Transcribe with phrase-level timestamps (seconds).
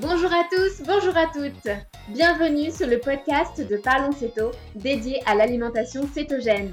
[0.00, 1.74] Bonjour à tous, bonjour à toutes.
[2.10, 6.72] Bienvenue sur le podcast de Parlons Céto, dédié à l'alimentation cétogène.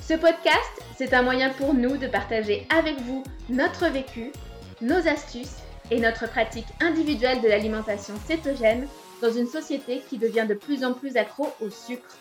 [0.00, 4.30] Ce podcast, c'est un moyen pour nous de partager avec vous notre vécu,
[4.80, 5.56] nos astuces
[5.90, 8.86] et notre pratique individuelle de l'alimentation cétogène
[9.20, 12.16] dans une société qui devient de plus en plus accro au sucre.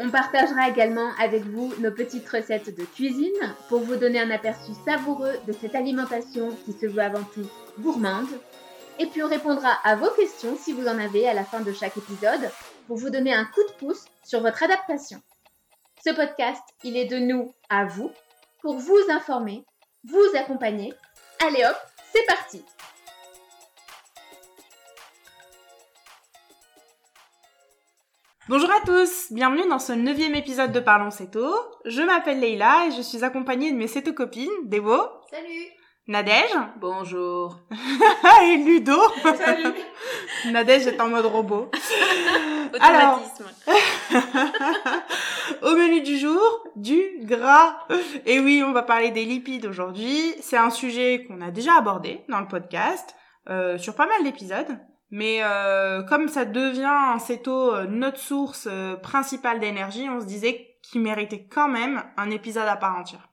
[0.00, 4.72] On partagera également avec vous nos petites recettes de cuisine pour vous donner un aperçu
[4.84, 8.26] savoureux de cette alimentation qui se veut avant tout gourmande.
[9.00, 11.72] Et puis on répondra à vos questions si vous en avez à la fin de
[11.72, 12.50] chaque épisode
[12.86, 15.22] pour vous donner un coup de pouce sur votre adaptation.
[16.04, 18.10] Ce podcast, il est de nous à vous
[18.60, 19.64] pour vous informer,
[20.04, 20.92] vous accompagner.
[21.42, 21.76] Allez hop,
[22.12, 22.62] c'est parti
[28.50, 31.54] Bonjour à tous, bienvenue dans ce neuvième épisode de Parlons Céto.
[31.86, 34.98] Je m'appelle Leïla et je suis accompagnée de mes céto copines, Débo.
[35.30, 36.56] Salut Nadège.
[36.80, 37.60] Bonjour.
[38.42, 38.98] et Ludo.
[39.36, 39.74] Salut.
[40.50, 41.70] Nadège est en mode robot.
[42.74, 43.46] Automatisme.
[45.62, 47.78] Au menu du jour, du gras.
[48.26, 50.34] Et oui, on va parler des lipides aujourd'hui.
[50.40, 53.14] C'est un sujet qu'on a déjà abordé dans le podcast,
[53.48, 54.78] euh, sur pas mal d'épisodes.
[55.10, 60.26] Mais euh, comme ça devient en céto euh, notre source euh, principale d'énergie, on se
[60.26, 63.28] disait qu'il méritait quand même un épisode à part entière.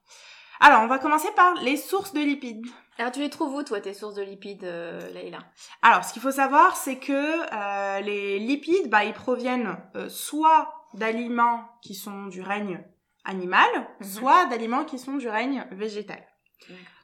[0.60, 2.66] Alors, on va commencer par les sources de lipides.
[2.98, 5.38] Alors, tu les trouves où, toi, tes sources de lipides, euh, Leïla?
[5.82, 10.74] Alors, ce qu'il faut savoir, c'est que euh, les lipides, bah, ils proviennent euh, soit
[10.94, 12.82] d'aliments qui sont du règne
[13.24, 13.68] animal,
[14.00, 14.06] Mhm.
[14.06, 16.24] soit d'aliments qui sont du règne végétal.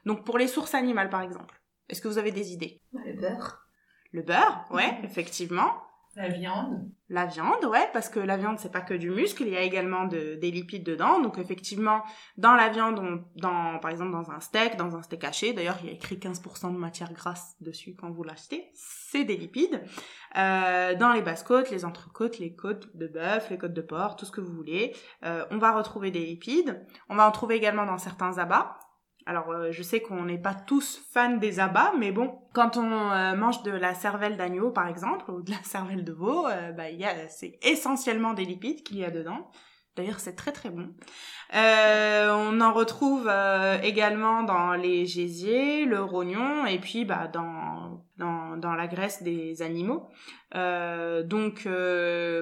[0.05, 2.81] Donc, pour les sources animales, par exemple, est-ce que vous avez des idées?
[2.93, 3.61] Le beurre.
[4.11, 5.05] Le beurre, ouais, Mhm.
[5.05, 5.81] effectivement.
[6.15, 6.89] La viande.
[7.09, 9.61] La viande, ouais, parce que la viande, c'est pas que du muscle, il y a
[9.61, 11.19] également de- des lipides dedans.
[11.19, 12.03] Donc, effectivement,
[12.37, 15.77] dans la viande, on- dans, par exemple, dans un steak, dans un steak haché, d'ailleurs,
[15.83, 19.83] il y a écrit 15% de matière grasse dessus quand vous l'achetez, c'est des lipides.
[20.37, 24.25] Euh, dans les basses-côtes, les entrecôtes, les côtes de bœuf, les côtes de porc, tout
[24.25, 24.95] ce que vous voulez,
[25.25, 26.85] euh, on va retrouver des lipides.
[27.09, 28.79] On va en trouver également dans certains abats.
[29.27, 33.11] Alors, euh, je sais qu'on n'est pas tous fans des abats, mais bon, quand on
[33.11, 36.71] euh, mange de la cervelle d'agneau, par exemple, ou de la cervelle de veau, euh,
[36.71, 39.49] bah, y a, c'est essentiellement des lipides qu'il y a dedans.
[39.95, 40.93] D'ailleurs, c'est très très bon.
[41.55, 48.03] Euh, on en retrouve euh, également dans les gésiers, le rognon, et puis bah, dans,
[48.17, 50.09] dans, dans la graisse des animaux.
[50.55, 51.67] Euh, donc,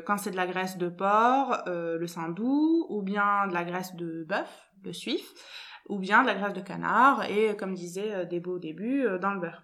[0.06, 3.96] quand c'est de la graisse de porc, le sein doux, ou bien de la graisse
[3.96, 5.34] de bœuf, le suif,
[5.90, 9.18] ou bien de la graisse de canard, et comme disait euh, Débo au début, euh,
[9.18, 9.64] dans le beurre.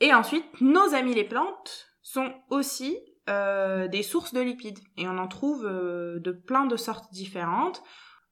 [0.00, 5.18] Et ensuite, nos amis les plantes sont aussi euh, des sources de lipides, et on
[5.18, 7.82] en trouve euh, de plein de sortes différentes.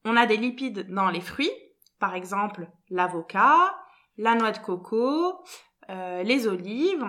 [0.04, 1.52] On a des lipides dans les fruits,
[1.98, 3.76] par exemple l'avocat,
[4.16, 5.44] la noix de coco,
[5.88, 7.06] euh, les olives,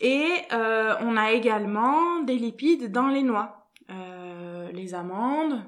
[0.00, 3.54] et euh, on a également des lipides dans les noix,
[3.90, 5.64] Euh, les amandes,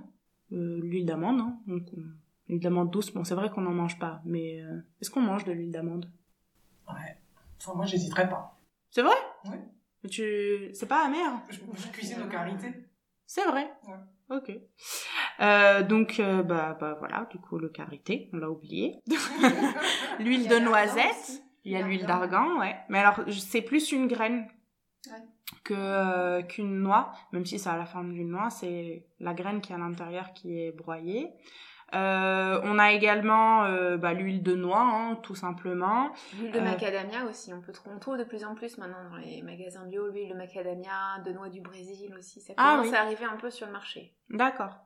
[0.53, 1.81] euh, l'huile d'amande, hein, euh,
[2.51, 3.13] l'huile d'amande douce.
[3.13, 6.11] Bon, c'est vrai qu'on n'en mange pas, mais euh, est-ce qu'on mange de l'huile d'amande?
[6.89, 7.17] Ouais.
[7.61, 8.59] Enfin, moi, j'hésiterais pas.
[8.91, 9.15] C'est vrai?
[9.47, 9.57] Oui.
[10.03, 12.69] Mais tu, c'est pas amer Je, je cuisine au karité.
[13.27, 14.37] C'est vrai Ouais.
[14.37, 14.53] Ok.
[15.41, 19.01] Euh, donc, euh, bah, bah voilà, du coup, le karité, on l'a oublié.
[20.19, 22.77] L'huile de noisette, il y a l'huile d'argan, ouais.
[22.89, 24.47] Mais alors, c'est plus une graine
[25.11, 25.17] Ouais.
[25.65, 29.63] que euh, qu'une noix, même si ça a la forme d'une noix, c'est la graine
[29.63, 31.31] qui est à l'intérieur qui est broyée.
[31.95, 36.11] Euh, on a également euh, bah, l'huile de noix, hein, tout simplement.
[36.39, 36.63] L'huile de Euh.
[36.63, 40.09] macadamia aussi, on peut on trouve de plus en plus maintenant dans les magasins bio
[40.09, 42.41] l'huile de macadamia, de noix du Brésil aussi.
[42.41, 42.95] Ça Ah oui.
[42.95, 44.15] à arriver un peu sur le marché.
[44.29, 44.77] D'accord.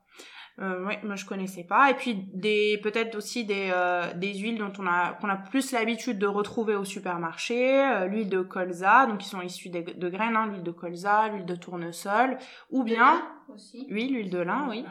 [0.61, 1.91] Euh, ouais, moi je connaissais pas.
[1.91, 5.73] Et puis des peut-être aussi des, euh, des huiles dont on a qu'on a plus
[5.73, 10.37] l'habitude de retrouver au supermarché, euh, l'huile de colza, donc qui sont issues de, graines,
[10.37, 12.39] hein, l'huile de colza, l'huile de tournesol,
[12.71, 13.21] ou bien
[13.53, 13.89] aussi.
[13.91, 14.85] oui l'huile de lin, oui,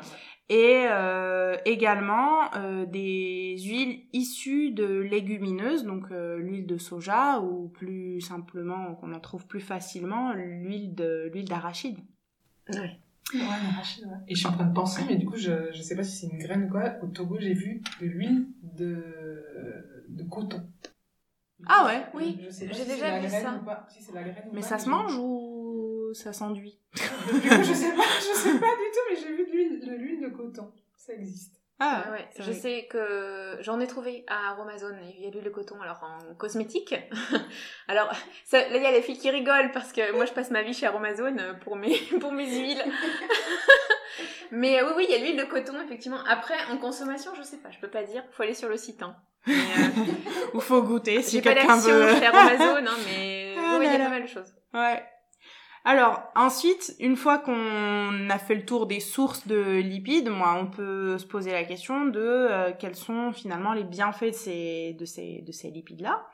[0.53, 7.69] et euh, également euh, des huiles issues de légumineuses, donc euh, l'huile de soja ou
[7.69, 11.97] plus simplement qu'on en trouve plus facilement l'huile de l'huile d'arachide.
[12.69, 12.99] Ouais.
[13.33, 14.17] Ouais, l'arachide, ouais.
[14.27, 16.17] Et je suis en train de penser, mais du coup, je, je sais pas si
[16.17, 16.97] c'est une graine ou quoi.
[17.01, 19.03] Au Togo, j'ai vu de l'huile de,
[20.09, 20.61] de coton.
[21.65, 22.37] Ah ouais, oui.
[22.41, 23.59] J'ai si déjà vu ça.
[23.59, 23.87] ou pas.
[23.89, 25.52] Si c'est la graine ou Mais pas, ça se mange ou
[26.13, 27.01] ça s'enduit Du
[27.49, 29.91] coup, je sais pas, je sais pas du tout, mais j'ai vu de l'huile, de
[29.95, 30.71] l'huile de coton.
[30.97, 31.55] Ça existe.
[31.79, 32.53] Ah Ouais, Je vrai.
[32.53, 34.97] sais que j'en ai trouvé à Aromazone.
[35.17, 36.95] Il y a de l'huile de coton, alors en cosmétique.
[37.87, 38.09] alors,
[38.45, 40.61] ça- là, il y a les filles qui rigolent parce que moi, je passe ma
[40.61, 42.83] vie chez Aromazone pour mes, pour mes huiles.
[44.51, 46.19] Mais euh, oui, oui, il y a l'huile de coton, effectivement.
[46.27, 48.23] Après, en consommation, je sais pas, je peux pas dire.
[48.31, 49.01] Faut aller sur le site.
[49.01, 49.15] Hein.
[49.47, 52.15] Mais, euh, Ou faut goûter si J'ai pas quelqu'un d'action veut.
[52.15, 54.53] chez Aromazone, hein, mais Ah il y a pas mal de choses.
[54.73, 55.03] Ouais.
[55.85, 60.67] Alors, ensuite, une fois qu'on a fait le tour des sources de lipides, moi, on
[60.67, 65.03] peut se poser la question de euh, quels sont finalement les bienfaits de ces, de
[65.03, 66.25] ces, de ces lipides-là.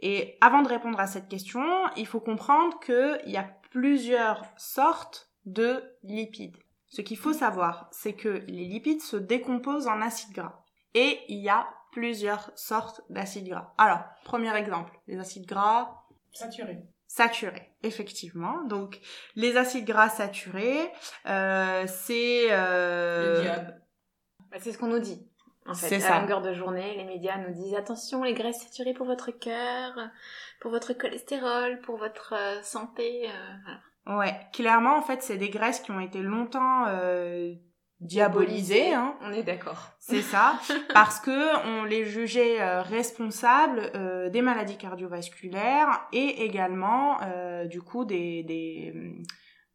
[0.00, 1.62] Et avant de répondre à cette question,
[1.96, 6.56] il faut comprendre qu'il y a plusieurs sortes de lipides.
[6.88, 10.64] Ce qu'il faut savoir, c'est que les lipides se décomposent en acides gras.
[10.94, 13.72] Et il y a plusieurs sortes d'acides gras.
[13.78, 15.96] Alors, premier exemple, les acides gras,
[16.32, 16.78] Saturé.
[17.12, 18.62] Saturés, effectivement.
[18.68, 19.00] Donc,
[19.34, 20.92] les acides gras saturés,
[21.26, 22.46] euh, c'est...
[22.52, 23.82] euh, Le diable.
[24.50, 25.26] Bah, c'est ce qu'on nous dit.
[25.66, 26.20] En fait, C'est à ça.
[26.20, 29.92] longueur de journée, les médias nous disent attention, les graisses saturées pour votre cœur,
[30.60, 33.28] pour votre cholestérol, pour votre euh, santé.
[33.28, 33.32] euh,
[33.64, 34.18] voilà.
[34.18, 36.86] Ouais, clairement, en fait, c'est des graisses qui ont été longtemps
[38.00, 39.14] diabolisées, hein.
[39.22, 39.90] On est d'accord.
[39.98, 40.58] C'est ça,
[40.94, 47.82] parce que on les jugeait euh, responsables euh, des maladies cardiovasculaires et également, euh, du
[47.82, 48.94] coup, des, des,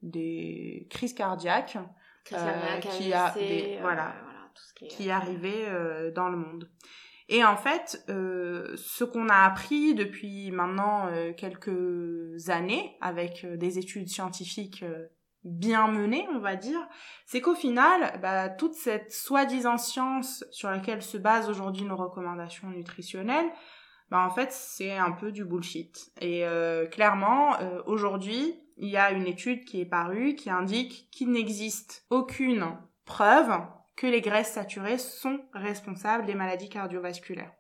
[0.02, 1.78] des crises cardiaques
[2.34, 4.16] Euh, qui a des- euh, voilà.
[4.56, 4.88] tout ce qui est...
[4.88, 6.68] qui arrivaient dans le monde.
[7.30, 11.08] Et en fait, euh, ce qu'on a appris depuis maintenant
[11.38, 14.84] quelques années, avec des études scientifiques
[15.46, 16.80] bien menées, on va dire,
[17.26, 22.68] c'est qu'au final, bah, toute cette soi-disant science sur laquelle se basent aujourd'hui nos recommandations
[22.70, 23.50] nutritionnelles,
[24.10, 26.12] bah, en fait, c'est un peu du bullshit.
[26.20, 31.10] Et euh, clairement, euh, aujourd'hui, il y a une étude qui est parue qui indique
[31.12, 33.52] qu'il n'existe aucune preuve
[33.96, 37.54] que les graisses saturées sont responsables des maladies cardiovasculaires.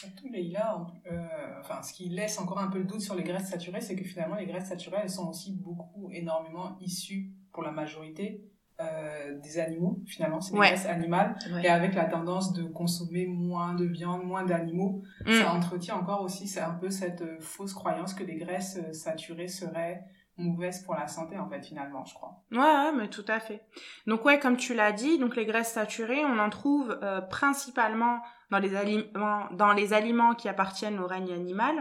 [0.00, 1.26] Surtout, Leïla, euh,
[1.60, 4.04] enfin, ce qui laisse encore un peu le doute sur les graisses saturées, c'est que
[4.04, 8.42] finalement, les graisses saturées, elles sont aussi beaucoup, énormément issues, pour la majorité,
[8.80, 10.40] euh, des animaux, finalement.
[10.40, 10.68] C'est des Ouais.
[10.70, 11.36] graisses animales.
[11.52, 11.62] Ouais.
[11.64, 15.56] Et avec la tendance de consommer moins de viande, moins d'animaux, ça Mm.
[15.56, 19.46] entretient encore aussi c'est un peu cette euh, fausse croyance que les graisses euh, saturées
[19.46, 20.02] seraient
[20.36, 22.42] mauvaises pour la santé, en fait, finalement, je crois.
[22.50, 23.62] Ouais, ouais, mais tout à fait.
[24.08, 28.18] Donc ouais, comme tu l'as dit, donc les graisses saturées, on en trouve euh, principalement
[28.54, 31.74] dans les aliments, dans les aliments qui appartiennent au règne animal.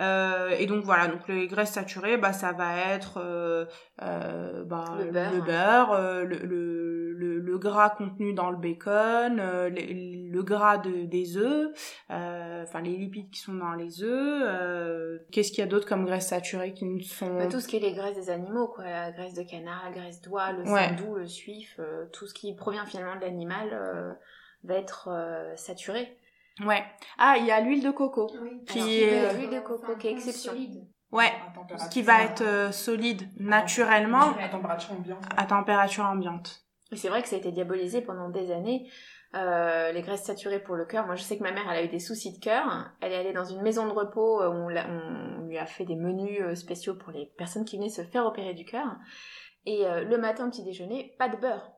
[0.00, 3.66] Euh, et donc voilà, donc les graisses saturées, bah ça va être euh,
[4.02, 5.44] euh, bah, Le beurre.
[5.44, 11.68] beurre, le, le, le, le gras contenu dans le bacon, le, gras de, des œufs,
[12.08, 15.20] enfin les lipides qui sont dans les œufs.
[15.32, 17.76] Qu'est-ce qu'il y a d'autre comme graisses saturées qui ne sont Bah, tout ce qui
[17.76, 18.84] est les graisses des animaux, quoi.
[18.84, 20.88] La graisse de canard, la graisse d'oie, le Ouais.
[20.96, 21.78] sandou, le suif,
[22.12, 24.16] tout ce qui provient finalement de l'animal
[24.64, 26.16] va être euh, saturé.
[26.66, 26.82] Ouais.
[27.18, 28.26] Ah, il y a l'huile de coco.
[28.66, 30.52] Qui Alors, est- euh, l'huile de coco qui est exception.
[31.12, 31.32] Ouais.
[31.90, 35.24] Qui va être euh, solide naturellement À température ambiante.
[35.36, 36.62] à température ambiante.
[36.92, 38.90] Et c'est vrai que ça a été diabolisé pendant des années.
[39.36, 41.06] Euh, les graisses saturées pour le cœur.
[41.06, 42.90] Moi, je sais que ma mère, elle a eu des soucis de cœur.
[43.00, 45.66] Elle est allée dans une maison de repos euh, où on, l'a- on lui a
[45.66, 48.96] fait des menus euh, spéciaux pour les personnes qui venaient se faire opérer du cœur.
[49.66, 51.70] Et euh, le matin, au petit déjeuner, pas de beurre.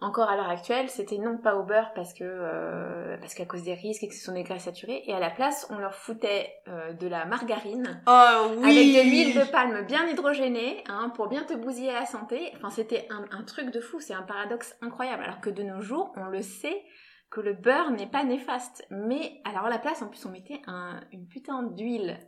[0.00, 3.62] Encore à l'heure actuelle, c'était non pas au beurre parce que euh, parce qu'à cause
[3.62, 5.02] des risques et que ce sont des graisses saturées.
[5.06, 9.02] Et à la place, on leur foutait euh, de la margarine Oh avec oui de
[9.02, 12.52] l'huile de palme bien hydrogénée, hein, pour bien te bousiller la santé.
[12.56, 15.22] Enfin, c'était un, un truc de fou, c'est un paradoxe incroyable.
[15.22, 16.82] Alors que de nos jours, on le sait
[17.30, 18.84] que le beurre n'est pas néfaste.
[18.90, 22.18] Mais alors à la place, en plus, on mettait un- une putain d'huile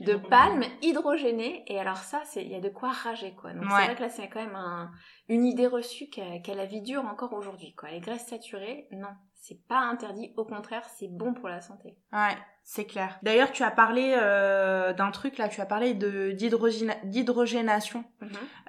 [0.00, 1.64] de palme hydrogénée.
[1.66, 3.52] Et alors ça, c'est il y a de quoi rager, quoi.
[3.52, 3.70] Donc Ouais.
[3.78, 4.90] c'est vrai que là, c'est quand même un-
[5.28, 7.90] une idée reçue qu'a qu'a la vie dure encore aujourd'hui, quoi.
[7.90, 9.08] Les graisses saturées, non.
[9.44, 11.96] C'est pas interdit, au contraire, c'est bon pour la santé.
[12.12, 13.18] Ouais, c'est clair.
[13.24, 18.04] D'ailleurs, tu as parlé euh, d'un truc là, tu as parlé de d'hydrogéna- d'hydrogénation.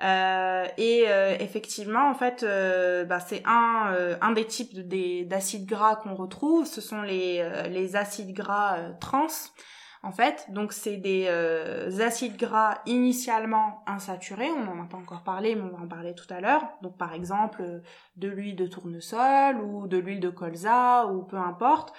[0.04, 4.82] Euh, et euh, effectivement, en fait, euh, bah, c'est un, euh, un des types de-
[4.82, 6.66] des- d'acides gras qu'on retrouve.
[6.66, 9.28] Ce sont les, euh, les acides gras trans.
[10.06, 14.52] En fait, donc c'est des euh, acides gras initialement insaturés.
[14.52, 16.62] On n'en a pas encore parlé, mais on va en parler tout à l'heure.
[16.82, 17.80] Donc par exemple euh,
[18.18, 21.94] de l'huile de tournesol ou de l'huile de colza ou peu importe.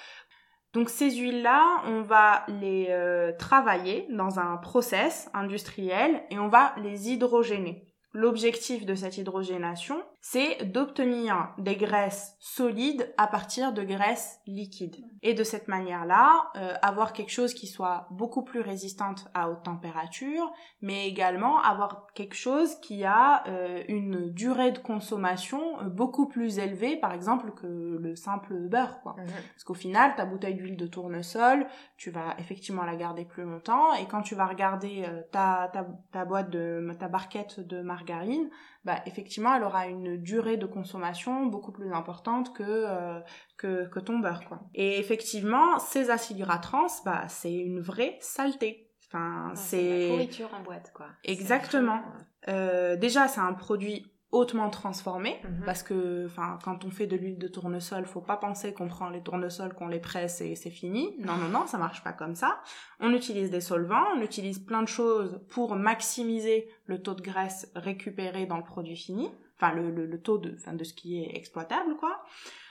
[0.75, 6.75] Donc ces huiles-là, on va les euh, travailler dans un process industriel et on va
[6.83, 7.87] les hydrogéner.
[8.13, 9.97] L'objectif de cette hydrogénation,
[10.27, 15.05] c'est d'obtenir des graisses solides à partir de graisses liquides.
[15.21, 19.63] Et de cette manière-là, euh, avoir quelque chose qui soit beaucoup plus résistante à haute
[19.65, 20.51] température,
[20.81, 26.59] mais également avoir quelque chose qui a euh, une durée de consommation euh, beaucoup plus
[26.59, 29.17] élevée, par exemple, que le simple beurre, quoi.
[29.17, 31.67] Parce qu'au final, ta bouteille d'huile de tournesol,
[31.99, 33.93] tu vas effectivement la garder plus longtemps.
[33.93, 38.49] Et quand tu vas regarder euh, ta, ta, ta boîte de ta barquette de margarine,
[38.85, 43.21] bah effectivement, elle aura une durée de consommation beaucoup plus importante que euh,
[43.57, 44.61] que, que ton beurre, quoi.
[44.75, 48.91] Et effectivement, ces acides gras trans, bah c'est une vraie saleté.
[49.07, 51.07] Enfin, c'est la pourriture en boîte, quoi.
[51.25, 52.01] Exactement.
[52.01, 52.15] Vraiment,
[52.49, 55.63] Euh, déjà, c'est un produit hautement transformé Mhm.
[55.65, 59.09] parce que, enfin, quand on fait de l'huile de tournesol, faut pas penser qu'on prend
[59.09, 61.15] les tournesols, qu'on les presse et c'est fini.
[61.21, 62.61] Non, non, non, ça marche pas comme ça.
[63.01, 67.71] On utilise des solvants, on utilise plein de choses pour maximiser le taux de graisse
[67.75, 71.23] récupéré dans le produit fini, enfin le, le, le taux de, enfin, de ce qui
[71.23, 72.23] est exploitable, quoi.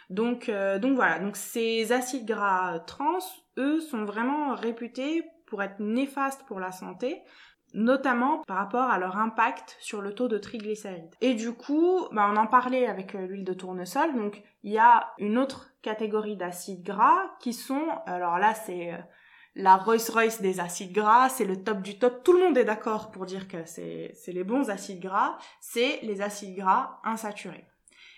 [0.10, 1.18] Donc, euh, donc voilà.
[1.20, 3.20] Donc ces acides gras trans,
[3.58, 7.22] eux, sont vraiment réputés pour être néfastes pour la santé
[7.74, 11.16] notamment par rapport à leur impact sur le taux de triglycérides.
[11.22, 14.78] Et du coup, bah, on en parlait avec euh, l'huile de tournesol, donc il y
[14.78, 18.98] a une autre catégorie d'acides gras qui sont, alors là c'est euh,
[19.56, 22.66] la Rolls Royce des acides gras, c'est le top du top, tout le monde est
[22.66, 27.66] d'accord pour dire que c'est c'est les bons acides gras, c'est les acides gras insaturés.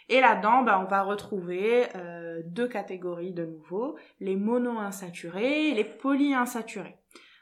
[0.07, 5.83] Et là-dedans, bah, on va retrouver euh, deux catégories de nouveau, les monoinsaturés et les
[5.83, 6.97] polyinsaturés.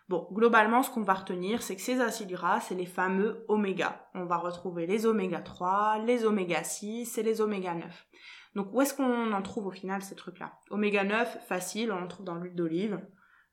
[0.09, 4.09] Bon, globalement, ce qu'on va retenir, c'est que ces acides gras, c'est les fameux oméga.
[4.13, 8.07] On va retrouver les oméga 3, les oméga 6 et les oméga 9.
[8.55, 10.53] Donc, où est-ce qu'on en trouve au final ces trucs-là?
[10.69, 12.99] Oméga 9, facile, on en trouve dans l'huile d'olive.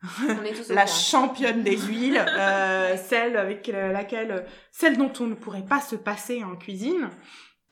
[0.71, 5.81] La championne des huiles, euh, celle avec euh, laquelle, celle dont on ne pourrait pas
[5.81, 7.11] se passer en cuisine.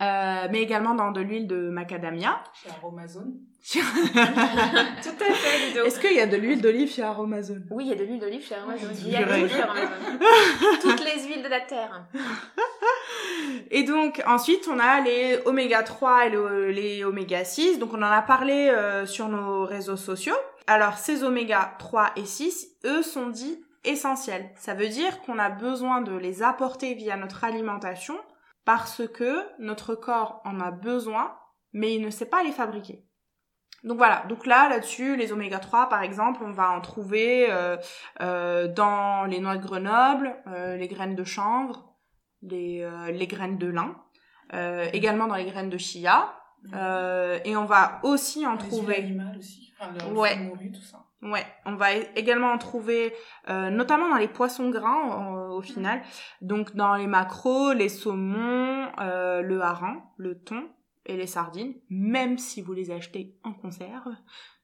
[0.00, 2.42] Euh, mais également dans de l'huile de macadamia.
[2.54, 3.34] Chez Aromazone.
[3.72, 5.78] Tout à fait.
[5.86, 7.66] Est-ce qu'il y a de l'huile d'olive chez Aromazone?
[7.70, 8.86] Oui, il y a de l'huile d'olive chez Amazon.
[8.90, 9.88] Oh, Il y a tout chez Amazon.
[10.80, 12.04] Toutes les huiles de la terre.
[13.70, 17.78] Et donc ensuite on a les oméga 3 et le- les oméga 6.
[17.78, 20.36] Donc on en a parlé euh, sur nos réseaux sociaux.
[20.66, 24.48] Alors ces oméga 3 et 6, eux sont dits essentiels.
[24.56, 28.16] Ça veut dire qu'on a besoin de les apporter via notre alimentation
[28.68, 31.34] parce que notre corps en a besoin,
[31.72, 33.02] mais il ne sait pas les fabriquer.
[33.82, 37.78] Donc voilà, donc là, là-dessus, les oméga 3, par exemple, on va en trouver euh,
[38.20, 41.94] euh, dans les noix de Grenoble, euh, les graines de chanvre,
[42.42, 43.96] les, les graines de lin,
[44.92, 46.34] également dans les graines de chia,
[46.74, 48.96] euh, et on va aussi en Les huiles trouver...
[48.96, 49.72] animales aussi.
[49.80, 50.52] Enfin, le Ouais.
[50.74, 51.06] tout ça.
[51.20, 53.12] Ouais, on va également en trouver,
[53.48, 56.00] euh, notamment dans les poissons gras euh, au final.
[56.42, 60.68] Donc dans les maquereaux, les saumons, euh, le hareng, le thon
[61.06, 61.74] et les sardines.
[61.90, 64.14] Même si vous les achetez en conserve,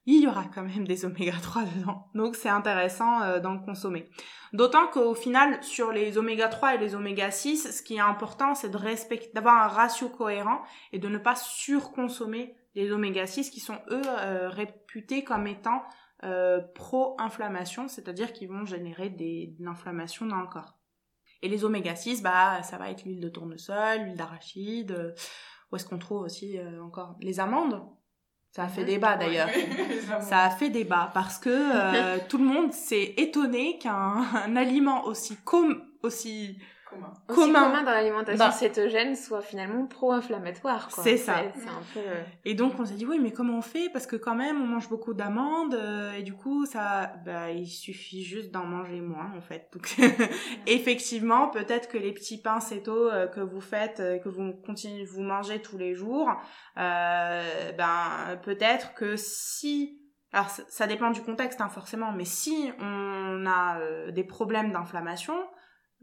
[0.05, 2.07] il y aura quand même des oméga 3 dedans.
[2.13, 4.09] Donc c'est intéressant d'en consommer.
[4.53, 8.55] D'autant qu'au final, sur les oméga 3 et les oméga 6, ce qui est important,
[8.55, 10.61] c'est de respecter, d'avoir un ratio cohérent
[10.93, 14.03] et de ne pas surconsommer les oméga 6 qui sont eux
[14.47, 15.83] réputés comme étant
[16.25, 20.77] euh, pro-inflammation, c'est-à-dire qu'ils vont générer des, de l'inflammation dans le corps.
[21.41, 25.11] Et les oméga 6, bah, ça va être l'huile de tournesol, l'huile d'arachide, euh,
[25.71, 27.81] où est-ce qu'on trouve aussi euh, encore les amandes
[28.51, 28.87] Ça a fait Mhm.
[28.87, 29.47] débat d'ailleurs.
[29.47, 30.01] Ouais.
[30.21, 35.35] Ça a fait débat parce que tout le monde s'est étonné qu'un un aliment aussi
[35.43, 36.57] com aussi
[36.95, 37.13] Commun.
[37.29, 38.51] Aussi commun commun dans l'alimentation Bah.
[38.51, 40.89] cétogène soit finalement pro-inflammatoire.
[40.89, 41.03] quoi.
[41.03, 41.35] C'est ça.
[41.55, 41.99] C'est un peu...
[41.99, 43.89] euh, Et donc on s'est dit oui mais comment on fait?
[43.93, 47.67] Parce que quand même on mange beaucoup d'amandes euh, et du coup ça bah il
[47.67, 49.69] suffit juste d'en manger moins en fait.
[49.73, 49.95] Donc
[50.67, 55.05] effectivement peut-être que les petits pains céto euh, que vous faites euh, que vous continuez
[55.05, 56.29] vous mangez tous les jours
[56.77, 59.99] euh, ben peut-être que si
[60.33, 64.71] alors ça, ça dépend du contexte hein, forcément mais si on a euh, des problèmes
[64.71, 65.35] d'inflammation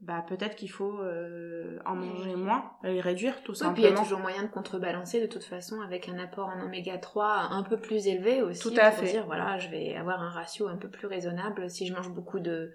[0.03, 3.75] bah peut-être qu'il faut euh, en manger moins et réduire tout Oui, simplement.
[3.75, 6.61] puis il y a toujours moyen de contrebalancer de toute façon avec un apport en
[6.65, 8.61] oméga 3 un peu plus élevé aussi.
[8.69, 9.13] Tout à pour fait.
[9.13, 12.41] dire, voilà, je vais avoir un ratio un peu plus raisonnable si je mange beaucoup
[12.41, 12.73] de,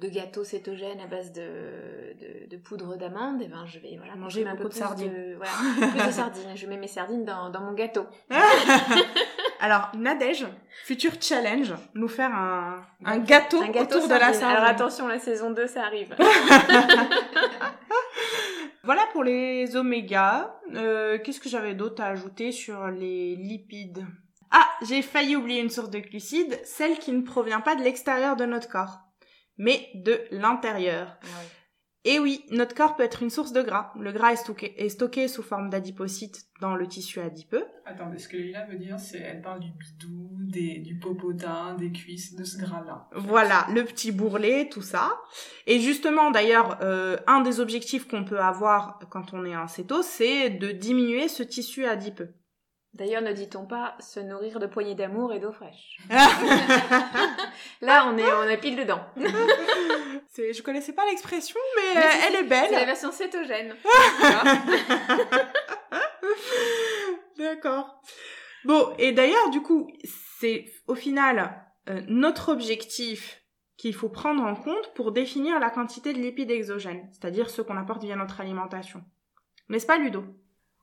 [0.00, 4.16] de gâteaux cétogènes à base de, de, de poudre d'amande, et ben je vais voilà,
[4.16, 5.36] Manger un beaucoup peu de sardines.
[5.36, 5.52] voilà,
[5.92, 6.56] plus de sardines.
[6.56, 8.04] Je mets mes sardines dans, dans mon gâteau.
[9.64, 10.46] Alors, Nadège,
[10.84, 14.58] futur challenge, nous faire un, un gâteau, Un gâteau autour de la sardine.
[14.58, 16.14] Alors attention, la saison 2, ça arrive.
[18.82, 20.54] Voilà pour les oméga.
[20.74, 24.04] Euh, Qu'est-ce que j'avais d'autre à ajouter sur les lipides?
[24.50, 28.36] Ah, j'ai failli oublier une source de glucides, celle qui ne provient pas de l'extérieur
[28.36, 28.98] de notre corps,
[29.56, 31.16] mais de l'intérieur.
[32.06, 33.92] Et oui, notre corps peut être une source de gras.
[33.98, 37.64] Le gras est stocké, est stocké sous forme d'adipocytes dans le tissu adipeux.
[37.86, 41.74] Attends, mais ce que Lila veut dire, c'est elle parle du bidou, des, du popotin,
[41.78, 43.08] des cuisses, de ce gras-là.
[43.14, 45.18] Voilà, le petit bourrelet, tout ça.
[45.66, 50.02] Et justement, d'ailleurs, euh, un des objectifs qu'on peut avoir quand on est en céto,
[50.02, 52.34] c'est de diminuer ce tissu adipeux.
[52.94, 55.98] D'ailleurs, ne dit-on pas se nourrir de poignées d'amour et d'eau fraîche
[57.80, 59.00] Là, on est, on est pile dedans.
[60.28, 62.86] C'est, je connaissais pas l'expression, mais, Mais euh, elle est C'est la belle.
[62.86, 63.74] version cétogène.
[67.38, 68.00] D'accord.
[68.64, 69.90] Bon, et d'ailleurs, du coup,
[70.40, 73.42] c'est au final euh, notre objectif
[73.76, 77.76] qu'il faut prendre en compte pour définir la quantité de lipides exogènes, c'est-à-dire ceux qu'on
[77.76, 79.02] apporte via notre alimentation.
[79.68, 80.24] N'est-ce pas, Ludo?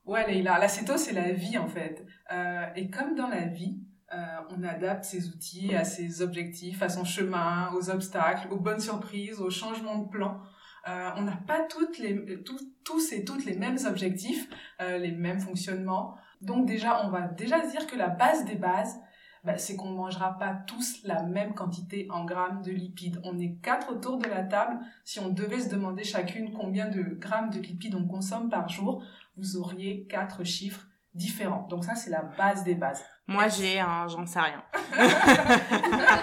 [0.04, 2.04] Ouais, Leïla, l'acéto, c'est la vie en fait.
[2.32, 3.80] Euh, et comme dans la vie,
[4.14, 4.16] euh,
[4.50, 9.40] on adapte ses outils à ses objectifs, à son chemin, aux obstacles, aux bonnes surprises,
[9.40, 10.40] aux changements de plan.
[10.88, 12.42] Euh, on n'a pas toutes les,
[12.84, 14.48] tous et toutes les mêmes objectifs,
[14.80, 16.16] euh, les mêmes fonctionnements.
[16.40, 19.00] Donc déjà, on va déjà dire que la base des bases,
[19.44, 23.20] bah, c'est qu'on ne mangera pas tous la même quantité en grammes de lipides.
[23.24, 24.78] On est quatre autour de la table.
[25.04, 29.02] Si on devait se demander chacune combien de grammes de lipides on consomme par jour,
[29.36, 31.66] vous auriez quatre chiffres différents.
[31.68, 33.04] Donc ça, c'est la base des bases.
[33.26, 34.62] Moi, j'ai un, j'en sais rien.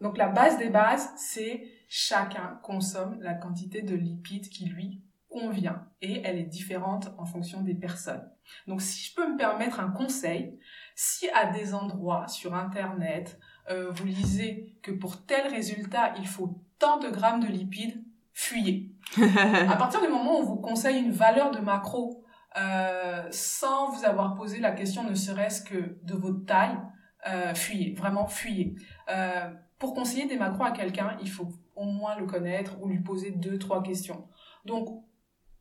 [0.00, 5.86] Donc la base des bases, c'est chacun consomme la quantité de lipides qui lui convient
[6.00, 8.28] et elle est différente en fonction des personnes.
[8.66, 10.58] Donc si je peux me permettre un conseil,
[10.94, 13.38] si à des endroits sur Internet,
[13.70, 18.94] euh, vous lisez que pour tel résultat, il faut tant de grammes de lipides, fuyez.
[19.68, 22.24] à partir du moment où on vous conseille une valeur de macro
[22.58, 26.76] euh, sans vous avoir posé la question ne serait-ce que de votre taille,
[27.28, 28.74] euh, fuyez, vraiment fuyez.
[29.10, 33.00] Euh, pour conseiller des macros à quelqu'un, il faut au moins le connaître ou lui
[33.00, 34.26] poser deux, trois questions.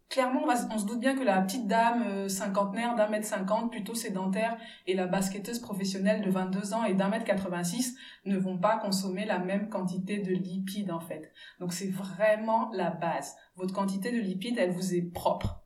[0.10, 3.96] Clairement, on, se doute bien que la petite dame euh, cinquantenaire d'un mètre cinquante, plutôt
[3.96, 4.58] sédentaire,
[4.88, 9.26] et la basketteuse professionnelle de 22 ans et d'un mètre 86 ne vont pas consommer
[9.26, 11.32] la même quantité de lipides, en fait.
[11.60, 13.36] Donc, c'est vraiment la base.
[13.56, 15.62] Votre quantité de lipides, elle vous est propre.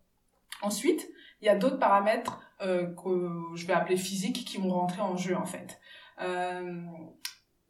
[0.61, 1.07] Ensuite,
[1.41, 5.15] il y a d'autres paramètres euh, que je vais appeler physiques qui vont rentrer en
[5.15, 5.79] jeu, en fait.
[6.21, 6.83] Euh,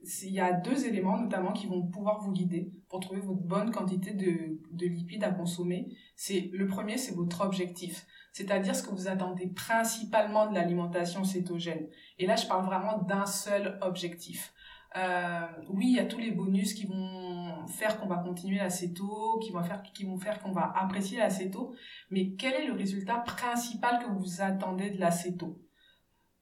[0.01, 3.71] il y a deux éléments notamment qui vont pouvoir vous guider pour trouver votre bonne
[3.71, 5.95] quantité de, de lipides à consommer.
[6.15, 11.87] C'est le premier, c'est votre objectif, c'est-à-dire ce que vous attendez principalement de l'alimentation cétogène.
[12.17, 14.53] Et là, je parle vraiment d'un seul objectif.
[14.95, 19.39] Euh, oui, il y a tous les bonus qui vont faire qu'on va continuer l'acéto,
[19.43, 21.75] qui vont faire qui vont faire qu'on va apprécier l'acéto,
[22.09, 25.61] mais quel est le résultat principal que vous attendez de l'acéto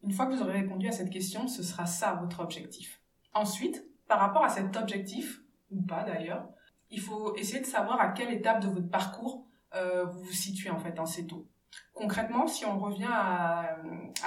[0.04, 2.97] Une fois que vous aurez répondu à cette question, ce sera ça votre objectif.
[3.38, 6.50] Ensuite, par rapport à cet objectif, ou pas d'ailleurs,
[6.90, 9.46] il faut essayer de savoir à quelle étape de votre parcours
[9.76, 11.48] euh, vous vous situez en fait en CETO.
[11.94, 13.78] Concrètement, si on revient à,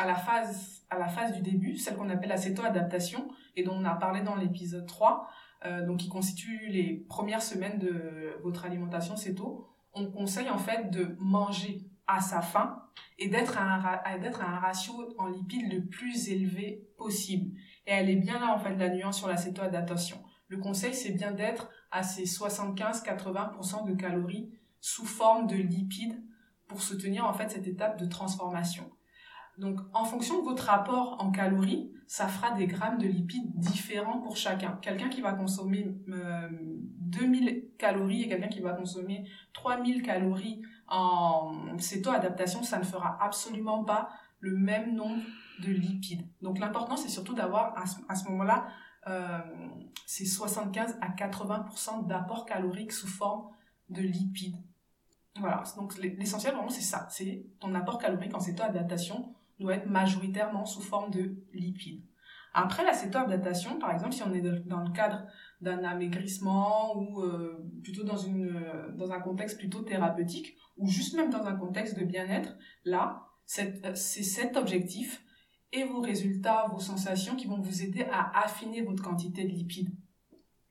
[0.06, 4.36] la phase du début, celle qu'on appelle la céto-adaptation, et dont on a parlé dans
[4.36, 5.28] l'épisode 3,
[5.64, 10.88] euh, donc qui constitue les premières semaines de votre alimentation céto, on conseille en fait
[10.90, 12.80] de manger à sa faim
[13.18, 17.56] et d'être à un ratio en lipides le plus élevé possible.
[17.90, 20.22] Et elle est bien là, en fait, la nuance sur l'acéto-adaptation.
[20.46, 24.48] Le conseil, c'est bien d'être à ces 75-80% de calories
[24.80, 26.22] sous forme de lipides
[26.68, 28.88] pour soutenir, en fait, cette étape de transformation.
[29.58, 34.20] Donc, en fonction de votre rapport en calories, ça fera des grammes de lipides différents
[34.20, 34.78] pour chacun.
[34.80, 41.76] Quelqu'un qui va consommer 2000 euh, calories et quelqu'un qui va consommer 3000 calories en
[41.78, 45.22] céto-adaptation, ça ne fera absolument pas le même nombre
[45.60, 46.26] de lipides.
[46.42, 48.68] Donc l'important, c'est surtout d'avoir à ce, moment-là
[49.06, 49.38] euh,
[50.06, 53.50] ces 75 à 80% d'apport calorique sous forme
[53.88, 54.56] de lipides.
[55.38, 60.64] Voilà, donc l'essentiel vraiment c'est ça, c'est ton apport calorique en céto-adaptation doit être majoritairement
[60.64, 62.02] sous forme de lipides.
[62.52, 65.24] Après la céto-adaptation, par exemple, si on est dans le cadre
[65.60, 68.60] d'un amaigrissement ou euh, plutôt dans, une,
[68.96, 73.94] dans un contexte plutôt thérapeutique ou juste même dans un contexte de bien-être, là, c'est
[73.94, 75.22] cet objectif
[75.72, 79.94] et vos résultats, vos sensations qui vont vous aider à affiner votre quantité de lipides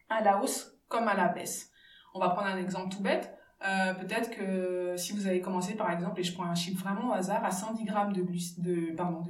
[0.09, 1.71] à la hausse comme à la baisse.
[2.13, 3.35] On va prendre un exemple tout bête.
[3.65, 7.09] Euh, peut-être que si vous avez commencé par exemple, et je prends un chiffre vraiment
[7.09, 8.21] au hasard, à 110 grammes de,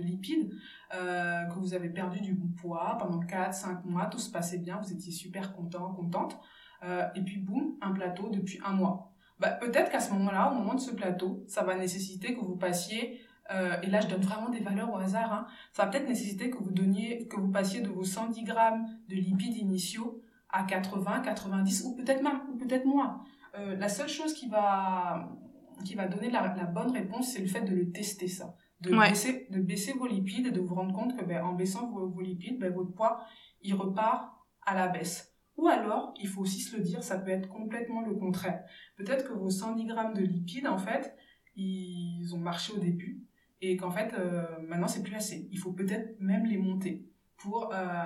[0.01, 0.51] lipides,
[0.93, 4.93] euh, que vous avez perdu du poids pendant 4-5 mois, tout se passait bien, vous
[4.93, 6.39] étiez super content, contente,
[6.83, 9.11] euh, et puis boum, un plateau depuis un mois.
[9.39, 12.57] Bah, peut-être qu'à ce moment-là, au moment de ce plateau, ça va nécessiter que vous
[12.57, 16.07] passiez euh, et là je donne vraiment des valeurs au hasard, hein, ça va peut-être
[16.07, 20.63] nécessiter que vous donniez, que vous passiez de vos 110 grammes de lipides initiaux à
[20.63, 23.23] 80, 90 ou peut-être même, ou peut-être moins.
[23.57, 25.29] Euh, la seule chose qui va,
[25.85, 28.55] qui va donner la, la bonne réponse, c'est le fait de le tester ça.
[28.81, 31.89] De, baisser, de baisser vos lipides et de vous rendre compte que ben, en baissant
[31.91, 33.25] vos, vos lipides, ben, votre poids,
[33.61, 34.31] il repart
[34.65, 35.35] à la baisse.
[35.57, 38.63] Ou alors, il faut aussi se le dire, ça peut être complètement le contraire.
[38.95, 41.13] Peut-être que vos 110 grammes de lipides, en fait,
[41.57, 43.25] ils ont marché au début,
[43.61, 45.47] et qu'en fait euh, maintenant c'est plus assez.
[45.51, 47.05] Il faut peut-être même les monter
[47.37, 48.05] pour euh,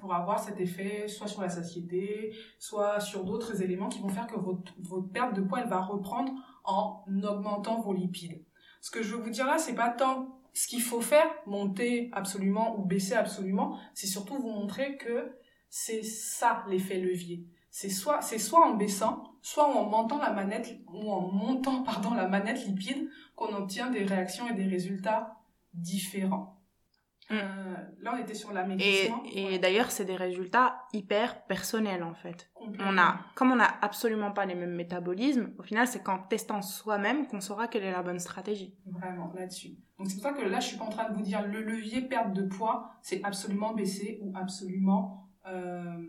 [0.00, 4.26] pour avoir cet effet soit sur la satiété, soit sur d'autres éléments qui vont faire
[4.26, 6.32] que votre votre perte de poids elle va reprendre
[6.64, 8.42] en augmentant vos lipides.
[8.80, 12.10] Ce que je veux vous dire là, c'est pas tant ce qu'il faut faire, monter
[12.12, 15.36] absolument ou baisser absolument, c'est surtout vous montrer que
[15.68, 17.44] c'est ça l'effet levier.
[17.70, 22.14] C'est soit, c'est soit en baissant, soit en montant la manette, ou en montant, pardon,
[22.14, 25.36] la manette lipide, qu'on obtient des réactions et des résultats
[25.72, 26.60] différents.
[27.30, 27.34] Mm.
[27.34, 29.22] Euh, là, on était sur Et, l'amaigrissement.
[29.32, 32.50] et Ouais, d'ailleurs, c'est des résultats hyper personnels en fait.
[32.78, 36.62] On a, comme on n'a absolument pas les mêmes métabolismes, au final, c'est qu'en testant
[36.62, 38.74] soi-même qu'on saura quelle est la bonne stratégie.
[38.86, 39.76] Vraiment, là-dessus.
[39.98, 41.62] Donc c'est pour ça que là, je suis pas en train de vous dire le
[41.62, 46.02] levier perte de poids, c'est absolument baisser ou absolument euh,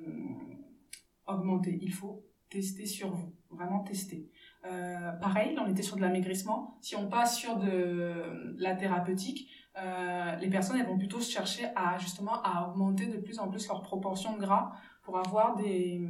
[1.27, 1.77] augmenter.
[1.81, 4.29] Il faut tester sur vous, vraiment tester.
[4.65, 6.77] Euh, pareil, là, on était sur de l'amaigrissement.
[6.81, 11.97] Si on passe sur de la thérapeutique, euh, les personnes elles vont plutôt chercher à
[11.97, 14.71] justement à augmenter de plus en plus leur proportion de gras
[15.03, 16.01] pour avoir des,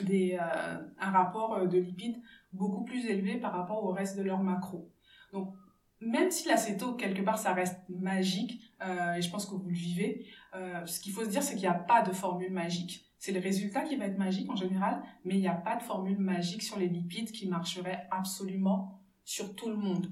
[0.00, 2.20] des euh, un rapport de lipides
[2.52, 4.90] beaucoup plus élevé par rapport au reste de leur macro.
[5.32, 5.54] Donc
[6.00, 10.26] même si l'acéto, quelque part, ça reste magique, et je pense que vous le vivez,
[10.54, 13.04] euh, ce qu'il faut se dire, c'est qu'il n'y a pas de formule magique.
[13.18, 15.82] C'est le résultat qui va être magique en général, mais il n'y a pas de
[15.82, 20.10] formule magique sur les lipides qui marcherait absolument sur tout le monde.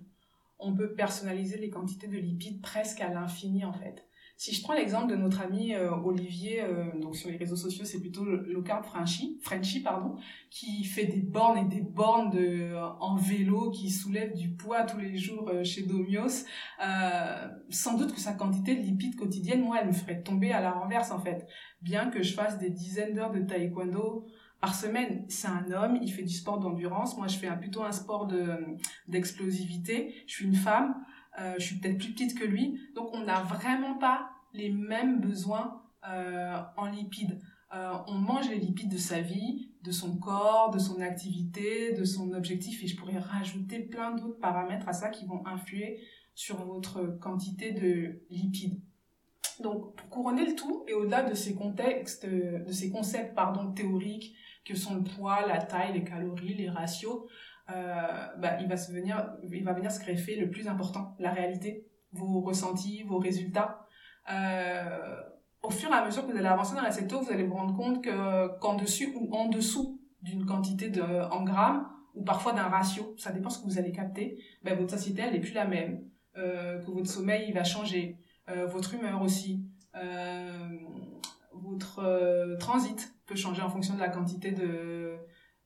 [0.59, 4.07] On peut personnaliser les quantités de lipides presque à l'infini, en fait.
[4.42, 7.85] Si je prends l'exemple de notre ami euh, Olivier, euh, donc sur les réseaux sociaux,
[7.85, 10.16] c'est plutôt low carb Frenchy, Frenchy pardon,
[10.50, 14.98] qui fait des bornes et des bornes de, en vélo, qui soulève du poids tous
[14.98, 16.44] les jours euh, chez Domios.
[16.85, 20.61] Euh, sans doute que sa quantité de lipides quotidienne, moi, elle me ferait tomber à
[20.61, 21.46] la renverse en fait.
[21.81, 24.26] Bien que je fasse des dizaines d'heures de taekwondo
[24.61, 27.16] par semaine, c'est un homme, il fait du sport d'endurance.
[27.16, 28.59] Moi, je fais plutôt un sport de
[29.07, 30.16] d'explosivité.
[30.26, 30.96] Je suis une femme.
[31.38, 35.21] Euh, je suis peut-être plus petite que lui, donc on n'a vraiment pas les mêmes
[35.21, 37.41] besoins euh, en lipides.
[37.75, 42.05] Euh, on mange les lipides de sa vie, de son corps, de son activité, de
[42.05, 46.01] son objectif, et je pourrais rajouter plein d'autres paramètres à ça qui vont influer
[46.35, 48.81] sur votre quantité de lipides.
[49.61, 54.35] Donc, pour couronner le tout, et au-delà de ces contextes, de ces concepts pardon théoriques
[54.65, 57.27] que sont le poids, la taille, les calories, les ratios,
[57.71, 61.33] euh, bah, il va se venir, il va venir se greffer le plus important, la
[61.33, 63.82] réalité, vos ressentis, vos résultats.
[64.31, 65.21] Euh,
[65.63, 67.55] au fur et à mesure que vous allez avancer dans la céto, vous allez vous
[67.55, 72.53] rendre compte que qu'en dessus ou en dessous d'une quantité de en grammes ou parfois
[72.53, 75.55] d'un ratio, ça dépend ce que vous allez capter, ben, votre satiété elle est plus
[75.55, 76.05] la même,
[76.37, 78.19] euh, que votre sommeil il va changer,
[78.51, 79.65] euh, votre humeur aussi,
[81.53, 85.19] votre transit peut changer en fonction de la quantité de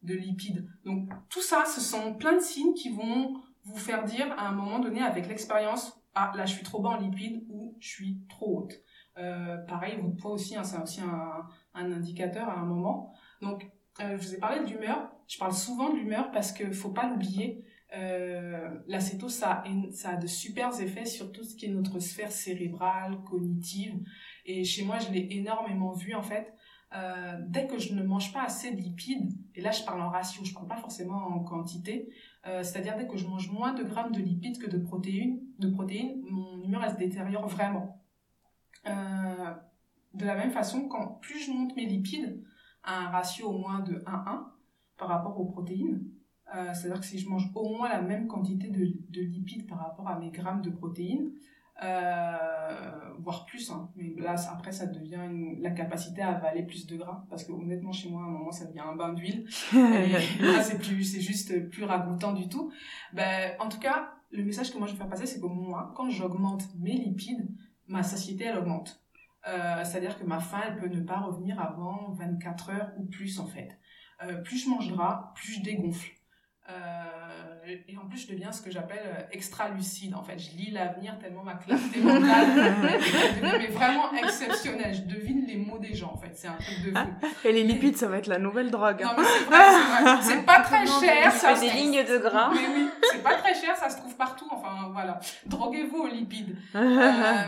[0.03, 0.69] de lipides.
[0.85, 4.53] Donc tout ça, ce sont plein de signes qui vont vous faire dire à un
[4.53, 7.45] moment donné avec l'expérience, ah là je suis trop bas en lipides
[7.80, 8.74] je suis trop haute.
[9.18, 13.12] Euh, pareil, votre poids aussi, hein, c'est aussi un, indicateur à un moment.
[13.40, 15.10] Donc euh, je vous ai parlé de l'humeur.
[15.26, 17.64] Je parle souvent de l'humeur parce que faut pas l'oublier.
[17.96, 23.22] Euh, l'acéto, ça, a- de super effets sur tout ce qui est notre sphère cérébrale,
[23.24, 23.94] cognitive.
[24.44, 26.52] Et chez moi, je l'ai énormément vu en fait.
[26.94, 30.08] Euh, dès que je ne mange pas assez de lipides, et là je parle en
[30.08, 32.08] ratio, je parle pas forcément en quantité,
[32.48, 36.62] euh, c'est-à-dire dès que je mange moins de grammes de lipides que de protéines, mon
[36.62, 38.02] humeur se détériore vraiment.
[38.87, 39.54] Euh,
[40.14, 42.42] de la même façon, quand plus je monte mes lipides
[42.82, 44.44] à un ratio au moins de 1-1
[44.96, 46.04] par rapport aux protéines,
[46.54, 48.78] euh, c'est-à-dire que si je mange au moins la même quantité de,
[49.11, 51.32] de lipides par rapport à mes grammes de protéines,
[53.18, 53.90] voire plus, hein.
[53.96, 57.52] mais là après ça devient une- la capacité à avaler plus de gras, parce que
[57.52, 61.20] honnêtement chez moi à un moment ça devient un bain d'huile, là c'est plus c'est
[61.20, 62.72] juste plus ragoûtant du tout.
[63.12, 65.92] Ben, en tout cas, le message que moi je veux faire passer, c'est que moi,
[65.96, 67.48] quand j'augmente mes lipides,
[67.88, 69.00] ma satiété elle augmente.
[69.48, 73.38] Euh, C'est-à-dire que ma faim elle peut ne pas revenir avant 24 heures ou plus
[73.38, 73.78] en fait.
[74.22, 76.10] Euh, plus je mange gras, plus je dégonfle.
[76.68, 80.14] Euh, et en plus, je deviens ce que j'appelle euh, extra lucide.
[80.14, 82.48] En fait, je lis l'avenir tellement ma clarté mentale
[83.62, 84.94] est vraiment exceptionnelle.
[84.94, 86.12] Je devine les mots des gens.
[86.14, 87.07] En fait, c'est un truc de fou.
[87.44, 89.00] Et les lipides, ça va être la nouvelle drogue.
[89.02, 91.33] Non mais c'est vrai, pas très Non, cher.
[91.33, 92.50] Ça fait des se- lignes de gras.
[92.55, 93.76] Mais oui, c'est pas très cher.
[93.76, 94.46] Ça se trouve partout.
[94.50, 95.18] Enfin voilà.
[95.46, 96.57] Droguez-vous aux lipides.
[96.76, 97.42] Euh,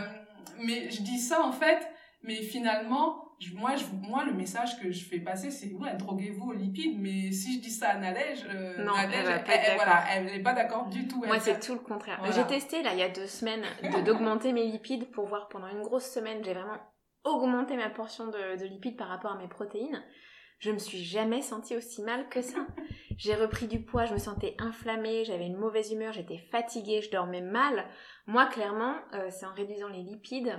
[0.61, 1.79] mais je dis ça en fait,
[2.23, 6.53] mais finalement, moi, je, moi, le message que je fais passer, c'est ouais, droguez-vous aux
[6.53, 6.99] lipides.
[6.99, 10.53] Mais si je dis ça à Nadège, euh, Non, Nadège, elle voilà, elle n'est pas
[10.53, 11.23] d'accord du tout.
[11.25, 12.17] Moi, c'est tout le contraire.
[12.19, 12.33] Voilà.
[12.35, 15.67] J'ai testé, là, il y a deux semaines, de- d'augmenter mes lipides pour voir pendant
[15.67, 16.77] une grosse semaine, j'ai vraiment
[17.23, 20.03] augmenté ma portion de, de lipides par rapport à mes protéines.
[20.59, 22.59] Je me suis jamais sentie aussi mal que ça.
[23.17, 27.11] J'ai repris du poids, je me sentais inflammée, j'avais une mauvaise humeur, j'étais fatiguée, je
[27.11, 27.85] dormais mal.
[28.27, 30.57] Moi, clairement, euh, c'est en réduisant les lipides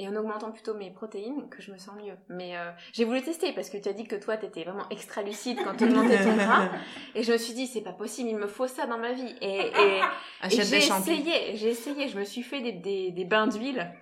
[0.00, 2.14] et en augmentant plutôt mes protéines que je me sens mieux.
[2.30, 4.88] Mais euh, j'ai voulu tester parce que tu as dit que toi, tu étais vraiment
[4.88, 6.70] extra lucide quand tu augmentais ton gras.
[7.14, 9.36] Et je me suis dit, c'est pas possible, il me faut ça dans ma vie.
[9.42, 10.00] Et, et, et
[10.40, 13.92] Achète j'ai essayé, j'ai essayé, je me suis fait des, des, des bains d'huile,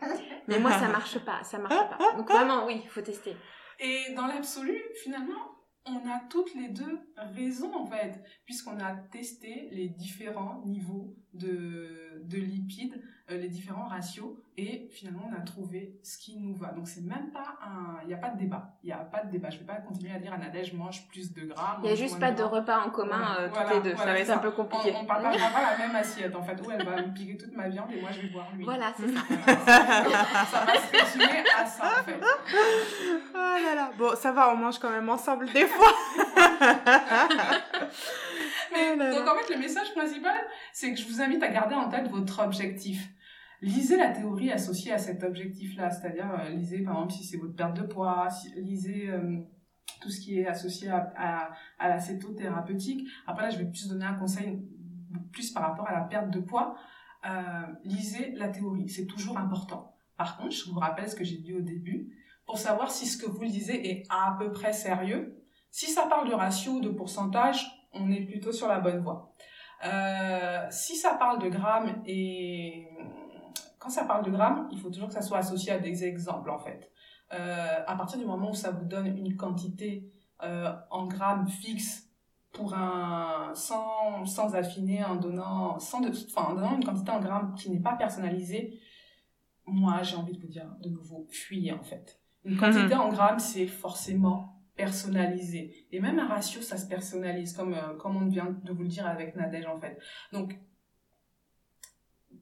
[0.46, 1.98] mais moi ça marche pas, ça marche pas.
[2.16, 3.34] Donc vraiment, oui, il faut tester.
[3.80, 7.00] Et dans l'absolu, finalement, on a toutes les deux
[7.34, 13.88] raison en fait, puisqu'on a testé les différents niveaux de, de lipides, euh, les différents
[13.88, 16.72] ratios, et finalement on a trouvé ce qui nous va.
[16.72, 19.22] Donc c'est même pas un, il n'y a pas de débat, il n'y a pas
[19.22, 19.50] de débat.
[19.50, 21.78] Je vais pas continuer à dire à Nadège mange plus de gras.
[21.78, 24.18] Il n'y a juste pas de, repas en commun euh, toutes les deux, ça va
[24.18, 24.92] être un peu compliqué.
[24.96, 27.54] On, ne partagera pas la même assiette en fait, où elle va me piquer toute
[27.54, 28.64] ma viande et moi je vais boire lui.
[28.64, 29.20] Voilà, c'est ça.
[30.46, 32.20] ça va se résumer à ça en fait.
[33.34, 35.92] Oh là là, bon ça va, on mange quand même ensemble des fois.
[38.72, 40.36] Mais, oh donc en fait, le message principal,
[40.72, 43.08] c'est que je vous invite à garder en tête votre objectif.
[43.60, 47.56] Lisez la théorie associée à cet objectif-là, c'est-à-dire euh, lisez par exemple si c'est votre
[47.56, 49.38] perte de poids, lisez euh,
[50.00, 53.08] tout ce qui est associé à, à, la cétothérapeutique.
[53.26, 54.62] Après là, je vais plus donner un conseil
[55.32, 56.76] plus par rapport à la perte de poids.
[57.28, 59.92] Euh, lisez la théorie, c'est toujours important.
[60.16, 62.14] Par contre, je vous rappelle ce que j'ai dit au début,
[62.46, 65.42] pour savoir si ce que vous lisez est à peu près sérieux,
[65.72, 69.34] si ça parle de ratio de pourcentage, on est plutôt sur la bonne voie.
[70.70, 72.88] Si ça parle de grammes et
[73.78, 76.50] quand ça parle de grammes, il faut toujours que ça soit associé à des exemples
[76.50, 76.90] en fait.
[77.32, 80.10] Euh, à partir du moment où ça vous donne une quantité
[80.42, 82.08] euh, en grammes fixe
[82.52, 87.20] pour un sans sans affiner en donnant sans de, enfin en donnant une quantité en
[87.20, 88.80] grammes qui n'est pas personnalisée,
[89.66, 92.20] moi j'ai envie de vous dire de nouveau fuyez en fait.
[92.44, 95.88] Une quantité en grammes c'est forcément personnalisé.
[95.92, 98.88] Et même un ratio, ça se personnalise, comme, euh, comme on vient de vous le
[98.88, 99.98] dire avec Nadège, en fait.
[100.32, 100.56] Donc,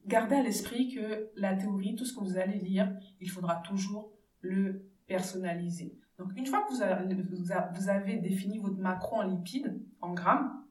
[0.07, 4.13] gardez à l'esprit que la théorie, tout ce que vous allez lire, il faudra toujours
[4.41, 5.97] le personnaliser.
[6.17, 10.65] Donc, une fois que vous avez, défini votre macro en lipides, en grammes,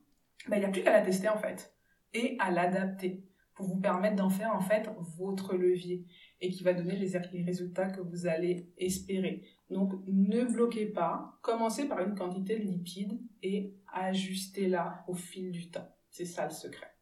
[0.49, 1.75] ben, il n'y a plus qu'à la tester, en fait,
[2.13, 6.05] et à l'adapter pour vous permettre d'en faire, en fait, votre levier
[6.41, 9.43] et qui va donner les résultats que vous allez espérer.
[9.71, 15.71] Donc ne bloquez pas, commencez par une quantité de lipides et ajustez-la au fil du
[15.71, 15.89] temps.
[16.11, 16.96] C'est ça le secret.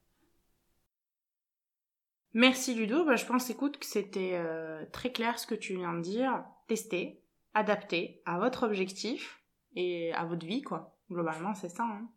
[2.34, 5.94] Merci Ludo, bah, je pense écoute que c'était euh, très clair ce que tu viens
[5.94, 6.44] de dire.
[6.66, 7.22] Testez,
[7.54, 9.40] adaptez à votre objectif
[9.76, 10.96] et à votre vie quoi.
[11.10, 11.84] Globalement c'est ça.
[11.84, 12.08] Hein.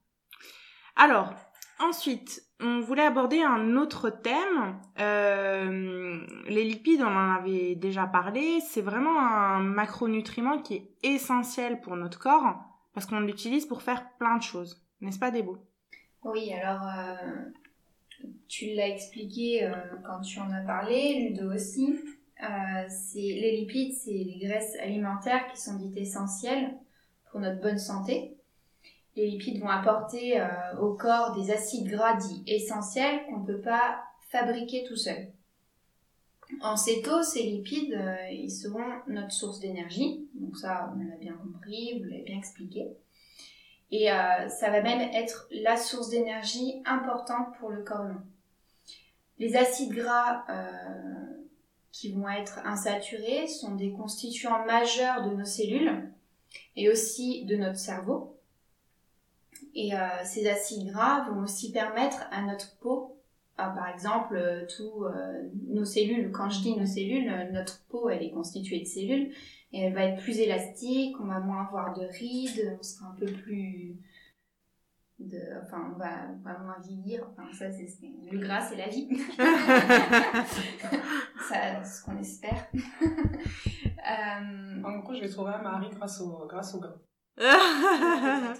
[0.95, 1.33] Alors,
[1.79, 4.79] Ensuite, on voulait aborder un autre thème.
[4.99, 8.59] Euh, les lipides, on en avait déjà parlé.
[8.61, 12.55] C'est vraiment un macronutriment qui est essentiel pour notre corps
[12.93, 14.83] parce qu'on l'utilise pour faire plein de choses.
[15.01, 15.59] N'est-ce pas, Débo
[16.23, 17.45] Oui, alors euh,
[18.47, 19.73] tu l'as expliqué euh,
[20.05, 21.95] quand tu en as parlé, Ludo aussi.
[22.39, 26.75] c'est les lipides, c'est les graisses alimentaires qui sont dites essentielles
[27.31, 28.37] pour notre bonne santé
[29.17, 30.47] les lipides vont apporter euh,
[30.79, 33.99] au corps des acides gras dits essentiels qu'on ne peut pas
[34.29, 35.27] fabriquer tout seul.
[36.61, 40.29] En céto, ces lipides, euh, seront notre source d'énergie.
[40.35, 42.87] Donc ça, on l'a bien compris, vous l'avez bien expliqué.
[43.91, 48.23] Et euh, ça va même être la source d'énergie importante pour le corps humain.
[49.39, 50.45] Les acides gras
[51.91, 56.11] qui vont être insaturés sont des constituants majeurs de nos cellules
[56.75, 58.37] et aussi de notre cerveau.
[59.73, 63.15] Et euh, ces acides gras vont aussi permettre à notre peau,
[63.59, 65.05] euh, par exemple, euh, tous
[65.67, 69.33] nos cellules, quand je dis nos cellules, notre peau, elle est constituée de cellules,
[69.71, 73.15] et elle va être plus élastique, on va moins avoir de rides, on sera un
[73.15, 73.97] peu plus...
[75.19, 76.27] De, enfin, on va,
[76.59, 77.87] moins vieillir, enfin, ça, c'est,
[78.31, 79.09] le gras, c'est la vie.
[81.49, 82.67] ça, ce qu'on espère.
[84.09, 86.95] En gros, je vais trouver un mari grâce au, grâce au gras.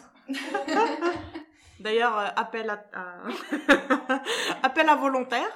[1.79, 2.83] D'ailleurs, euh, appel à,
[4.63, 5.47] appel à volontaire.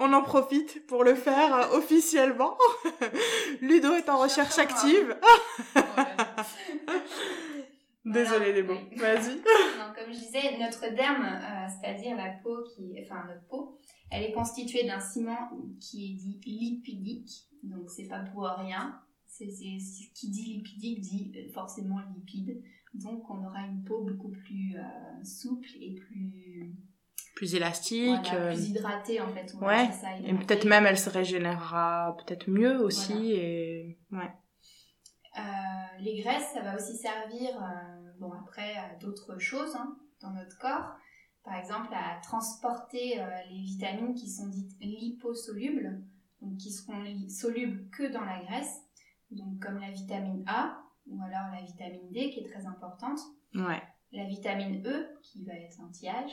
[0.00, 2.56] On en profite pour le faire euh, officiellement.
[3.60, 5.16] Ludo est en recherche active.
[8.04, 8.78] Désolée les mots.
[8.96, 9.40] Vas-y.
[9.96, 13.78] comme je disais, notre derme, euh, c'est-à-dire la peau qui, enfin notre peau,
[14.10, 17.48] elle est constituée d'un ciment qui est dit lipidique.
[17.62, 19.00] Donc c'est pas pour rien.
[19.26, 22.62] C'est ce qui dit lipidique dit forcément lipide.
[22.94, 26.72] Donc on aura une peau beaucoup plus euh, souple et plus
[27.36, 29.54] plus élastique, euh, plus hydratée en fait.
[29.54, 29.92] On ouais.
[29.92, 34.32] Ça, et peut-être même elle se régénérera peut-être mieux aussi et ouais.
[35.38, 35.42] Euh,
[36.00, 37.50] les graisses, ça va aussi servir,
[38.18, 40.96] bon après à d'autres choses hein, dans notre corps.
[41.44, 46.02] Par exemple, à transporter les vitamines qui sont dites liposolubles,
[46.40, 48.80] donc qui seront solubles que dans la graisse,
[49.30, 53.20] donc comme la vitamine A, ou alors la vitamine D qui est très importante,
[53.54, 53.82] ouais.
[54.10, 56.32] la vitamine E qui va être anti-âge,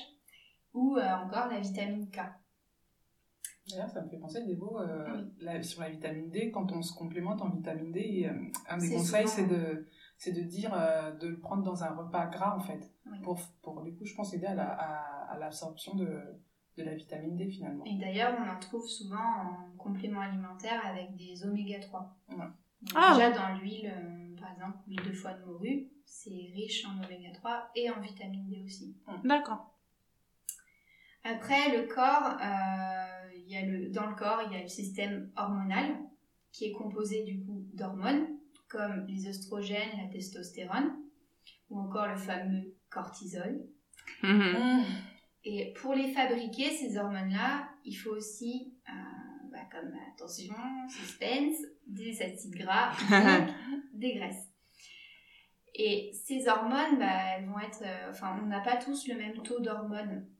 [0.73, 2.19] ou euh, encore la vitamine K.
[3.69, 6.93] D'ailleurs, ça me fait penser, Débo, euh, la- sur la vitamine D, quand on se
[6.93, 11.11] complémente en vitamine D, euh, un des conseils, souvent- c'est de, c'est de dire euh,
[11.13, 13.21] de le prendre dans un repas gras, en fait, Oui.
[13.21, 16.05] pour, pour, du coup, je pense, aider à la- à, à l'absorption de,
[16.77, 17.85] de la vitamine D, finalement.
[17.85, 22.17] Et d'ailleurs, on en trouve souvent en complément alimentaire avec des oméga 3.
[22.31, 22.35] Ouais.
[22.37, 23.13] Donc, Ah.
[23.15, 27.31] déjà dans l'huile, euh, par exemple, l'huile de foie de morue, c'est riche en oméga
[27.31, 28.97] 3 et en vitamine D aussi.
[29.23, 29.72] D'accord.
[31.23, 33.13] Après, le corps, euh,
[33.47, 35.95] y a le, dans le corps, il y a le système hormonal
[36.51, 38.27] qui est composé du coup d'hormones
[38.67, 40.91] comme les oestrogènes, la testostérone
[41.69, 43.61] ou encore le fameux cortisol.
[44.23, 44.83] Mhm.
[45.45, 50.55] Et pour les fabriquer, ces hormones-là, il faut aussi, euh, bah, comme attention,
[50.87, 52.93] suspense, des acides gras,
[53.93, 54.49] des graisses.
[55.75, 59.41] Et ces hormones, bah, elles vont être, euh, enfin, on n'a pas tous le même
[59.41, 60.32] taux d'hormones euh,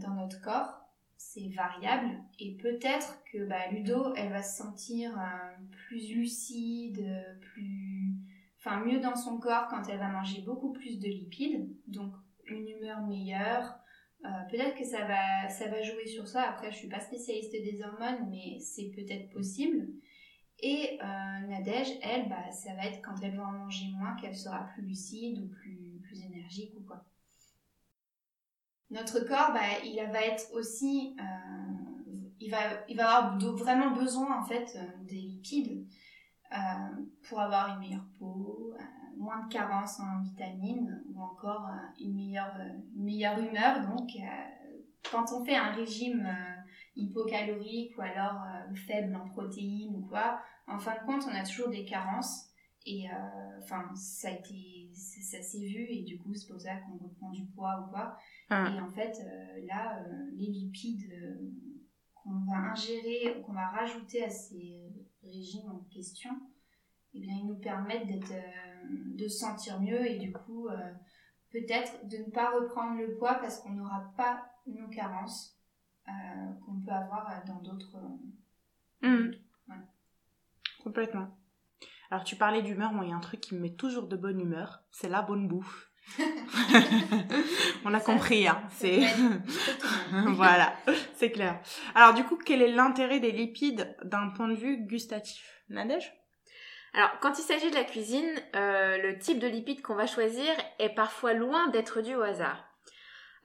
[0.00, 0.84] dans notre corps,
[1.16, 2.22] c'est variable.
[2.38, 7.04] Et peut-être que bah, Ludo, elle va se sentir euh, plus lucide,
[7.40, 8.14] plus,
[8.58, 12.12] enfin, mieux dans son corps quand elle va manger beaucoup plus de lipides, donc
[12.46, 13.78] une humeur meilleure.
[14.24, 16.48] Euh, peut-être que ça va, ça va jouer sur ça.
[16.48, 19.88] Après, je suis pas spécialiste des hormones, mais c'est peut-être possible.
[20.60, 24.36] Et euh, Nadège, elle, bah, ça va être quand elle va en manger moins qu'elle
[24.36, 27.04] sera plus lucide ou plus, plus énergique ou quoi.
[28.94, 34.40] Notre corps, bah, il va être aussi, euh, il, va, il va avoir vraiment besoin
[34.40, 35.84] en fait euh, des lipides
[36.52, 36.56] euh,
[37.28, 38.72] pour avoir une meilleure peau,
[39.16, 42.56] moins de carence en vitamines ou encore une, meilleure,
[42.94, 43.84] meilleure humeur.
[43.88, 44.10] Donc,
[45.10, 46.28] quand on fait un régime
[46.94, 48.44] hypocalorique ou alors
[48.86, 52.48] faible en protéines ou quoi, en fin de compte, on a toujours des carences.
[52.86, 53.06] Et
[53.62, 54.30] enfin, ça
[54.92, 57.90] ça, ça s'est vu et du coup, c'est pour ça qu'on reprend du poids ou
[57.90, 58.16] quoi.
[58.50, 58.70] Ah.
[58.74, 61.50] Et en fait, euh, là, euh, les lipides euh,
[62.14, 66.30] qu'on va ingérer, qu'on va rajouter à ces régimes en question,
[67.14, 68.08] eh bien, ils nous permettent
[68.88, 70.68] de se sentir mieux et du coup,
[71.50, 75.56] peut-être de ne pas reprendre le poids parce qu'on n'aura pas nos carences
[76.08, 76.12] euh,
[76.64, 77.96] qu'on peut avoir dans d'autres.
[79.02, 79.76] Ouais.
[80.82, 81.36] Complètement.
[82.10, 84.16] Alors, tu parlais d'humeur, moi, il y a un truc qui me met toujours de
[84.16, 85.90] bonne humeur, c'est la bonne bouffe.
[87.84, 88.62] On a Ça, compris, hein.
[88.70, 89.00] C'est
[90.28, 90.74] voilà,
[91.14, 91.60] c'est clair.
[91.94, 95.62] Alors, du coup, quel est l'intérêt des lipides d'un point de vue gustatif?
[95.70, 96.12] Nadège?
[96.92, 100.52] Alors, quand il s'agit de la cuisine, euh, le type de lipide qu'on va choisir
[100.78, 102.64] est parfois loin d'être dû au hasard.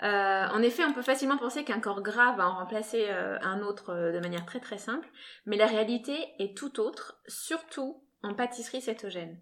[0.04, 3.62] Euh, en effet, on peut facilement penser qu'un corps gras va en remplacer euh, un
[3.62, 5.08] autre euh, de manière très très simple,
[5.46, 9.40] mais la réalité est tout autre, surtout en pâtisserie cétogène.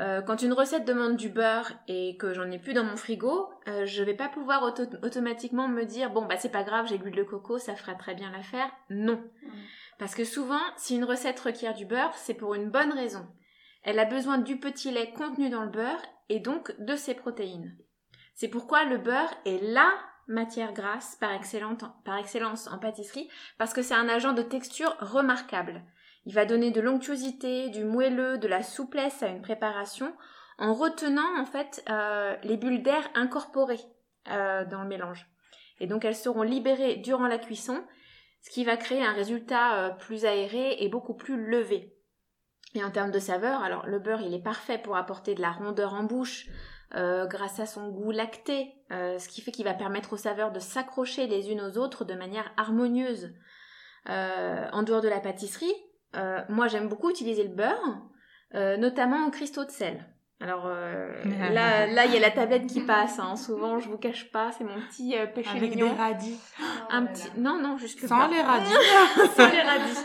[0.00, 3.48] Euh, quand une recette demande du beurre et que j'en ai plus dans mon frigo,
[3.68, 6.98] euh, je vais pas pouvoir auto- automatiquement me dire bon bah c'est pas grave, j'ai
[6.98, 8.68] de l'huile de coco, ça fera très bien l'affaire.
[8.90, 9.22] Non.
[10.00, 13.24] Parce que souvent, si une recette requiert du beurre, c'est pour une bonne raison.
[13.84, 17.76] Elle a besoin du petit lait contenu dans le beurre et donc de ses protéines.
[18.34, 19.92] C'est pourquoi le beurre est LA
[20.26, 25.84] matière grasse par excellence en pâtisserie, parce que c'est un agent de texture remarquable.
[26.26, 30.14] Il va donner de l'onctuosité, du moelleux, de la souplesse à une préparation,
[30.58, 33.80] en retenant en fait euh, les bulles d'air incorporées
[34.30, 35.26] euh, dans le mélange.
[35.80, 37.84] Et donc elles seront libérées durant la cuisson,
[38.40, 41.94] ce qui va créer un résultat euh, plus aéré et beaucoup plus levé.
[42.74, 45.52] Et en termes de saveur, alors le beurre il est parfait pour apporter de la
[45.52, 46.46] rondeur en bouche
[46.94, 50.60] euh, grâce à son goût lacté, ce qui fait qu'il va permettre aux saveurs de
[50.60, 53.34] s'accrocher les unes aux autres de manière harmonieuse.
[54.06, 55.74] En dehors de la pâtisserie,
[56.16, 57.98] euh, moi j'aime beaucoup utiliser le beurre,
[58.54, 60.04] euh, notamment en cristaux de sel.
[60.40, 61.08] Alors euh,
[61.52, 63.18] là, là il y a la tablette qui passe.
[63.18, 63.36] hein.
[63.36, 65.90] Souvent, je vous cache pas, c'est mon petit euh, péché Avec mignon.
[65.90, 66.40] des radis.
[66.90, 68.28] Un Oh là petit, non non jusque Sans là.
[68.28, 68.70] les radis.
[69.36, 69.98] Sans les radis.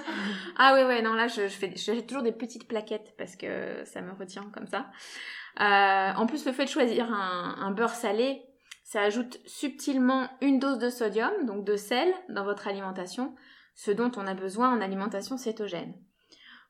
[0.57, 3.83] Ah ouais ouais non là je, je fais j'ai toujours des petites plaquettes parce que
[3.85, 4.85] ça me retient comme ça.
[5.59, 8.43] Euh, en plus le fait de choisir un, un beurre salé,
[8.83, 13.35] ça ajoute subtilement une dose de sodium donc de sel dans votre alimentation,
[13.75, 15.93] ce dont on a besoin en alimentation cétogène.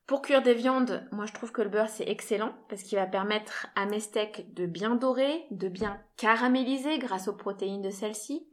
[0.08, 3.06] Pour cuire des viandes, moi je trouve que le beurre c'est excellent parce qu'il va
[3.06, 8.48] permettre à mes steaks de bien dorer, de bien caraméliser grâce aux protéines de celles-ci.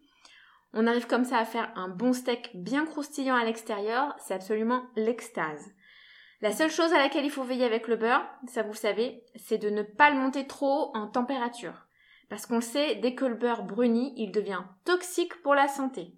[0.75, 4.83] On arrive comme ça à faire un bon steak bien croustillant à l'extérieur, c'est absolument
[4.97, 5.73] l'extase.
[6.43, 9.57] La seule chose à laquelle il faut veiller avec le beurre, ça vous savez, c'est
[9.57, 11.87] de ne pas le monter trop en température.
[12.29, 16.13] Parce qu'on le sait, dès que le beurre brunit, il devient toxique pour la santé.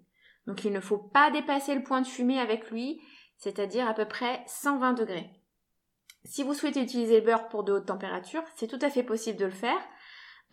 [0.49, 2.99] Donc il ne faut pas dépasser le point de fumée avec lui,
[3.37, 5.29] c'est-à-dire à peu près 120 degrés.
[6.25, 9.37] Si vous souhaitez utiliser le beurre pour de hautes températures, c'est tout à fait possible
[9.37, 9.77] de le faire.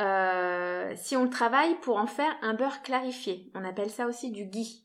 [0.03, 4.31] Euh, si on le travaille pour en faire un beurre clarifié, on appelle ça aussi
[4.31, 4.85] du ghee.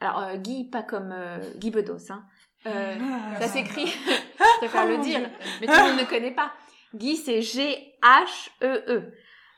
[0.00, 2.24] Alors, euh, Guy, pas comme euh, Guy Bedos, hein.
[2.66, 2.96] Euh,
[3.38, 5.30] ça s'écrit, je Ah, préfère le dire,
[5.60, 6.52] mais tout le monde ne connaît pas.
[6.92, 9.12] Guy, c'est G-H-E-E,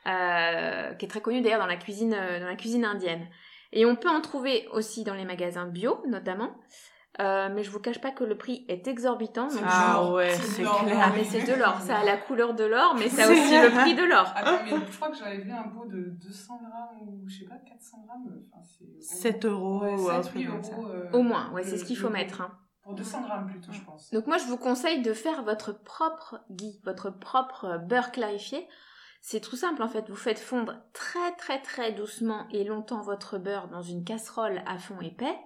[0.05, 3.27] euh, qui est très connu d'ailleurs dans la cuisine, dans la cuisine indienne.
[3.73, 6.51] Et on peut en trouver aussi dans les magasins bio, notamment.
[7.19, 9.47] Euh, mais je vous cache pas que le prix est exorbitant.
[9.47, 10.79] donc Ah ouais, C'est l'or.
[10.81, 11.13] Ah, clair.
[11.15, 11.79] mais c'est de l'or.
[11.81, 14.31] Ça a la couleur de l'or, mais ça a aussi le prix de l'or.
[14.35, 17.45] Attends, mais je crois que j'avais vu un pot de 200 grammes ou je sais
[17.45, 18.41] pas, 400 grammes.
[18.51, 20.75] Enfin, c'est 7 euros Ouais, ou un 7, truc 8 comme ça.
[20.75, 20.87] euros.
[20.87, 22.41] euh, Au moins, ouais, c'est ce qu'il faut mettre.
[22.41, 22.51] hein.
[22.81, 24.09] Pour 200 grammes plutôt, je pense.
[24.11, 28.67] Donc moi, je vous conseille de faire votre propre ghee, votre propre beurre clarifié.
[29.25, 30.09] C'est tout simple en fait.
[30.09, 34.77] Vous faites fondre très très très doucement et longtemps votre beurre dans une casserole à
[34.77, 35.39] fond épais.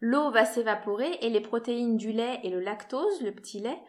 [0.00, 3.80] L'eau va s'évaporer et les protéines du lait et le lactose, le petit lait,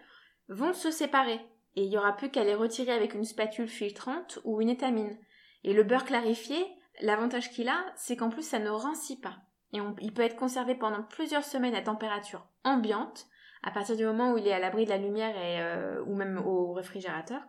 [0.49, 1.39] vont se séparer.
[1.75, 5.15] Et il n'y aura plus qu'à les retirer avec une spatule filtrante ou une étamine.
[5.63, 6.57] Et le beurre clarifié,
[7.01, 9.38] l'avantage qu'il a, c'est qu'en plus ça ne rancit pas.
[9.71, 13.27] Et il peut être conservé pendant plusieurs semaines à température ambiante
[13.61, 16.15] à partir du moment où il est à l'abri de la lumière et, euh, ou
[16.15, 17.41] même au réfrigérateur.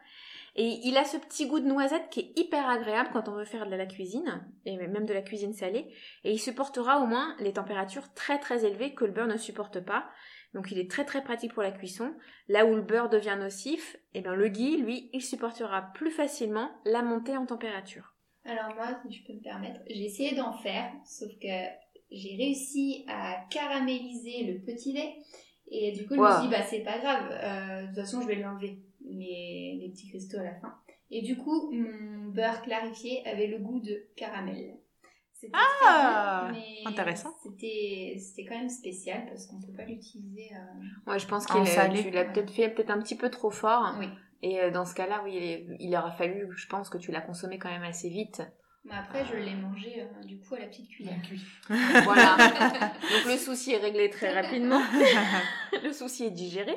[0.57, 3.45] Et il a ce petit goût de noisette qui est hyper agréable quand on veut
[3.45, 5.93] faire de la cuisine, et même de la cuisine salée.
[6.25, 9.81] Et il supportera au moins les températures très très élevées que le beurre ne supporte
[9.81, 10.09] pas.
[10.55, 12.15] Donc il est très très pratique pour la cuisson.
[12.49, 16.71] Là où le beurre devient nocif, et bien le ghee, lui, il supportera plus facilement
[16.85, 18.15] la montée en température.
[18.45, 21.49] Alors moi, si je peux me permettre, j'ai essayé d'en faire, sauf que
[22.11, 25.17] j'ai réussi à caraméliser le petit lait.
[25.71, 28.23] Et du coup, je me suis dit, bah c'est pas grave, euh, de toute façon,
[28.23, 30.75] je vais l'enlever, les, les petits cristaux à la fin.
[31.11, 34.77] Et du coup, mon beurre clarifié avait le goût de caramel.
[35.33, 35.53] C'était
[35.87, 37.31] Ah, bon, intéressant.
[37.45, 40.51] C'était, c'était quand même spécial parce qu'on peut pas l'utiliser.
[40.53, 43.51] euh, Ouais, je pense En qu'il tu l'as peut-être fait peut-être un petit peu trop
[43.51, 43.95] fort.
[44.01, 44.09] Oui.
[44.43, 47.21] Et euh, dans ce cas-là, oui, il, il aura fallu, je pense que tu l'as
[47.21, 48.43] consommé quand même assez vite.
[48.85, 51.15] Mais après, je l'ai mangé euh, du coup à la petite cuillère.
[52.05, 52.37] Voilà.
[53.03, 54.81] Donc le souci est réglé très rapidement.
[55.85, 56.77] le souci est digéré.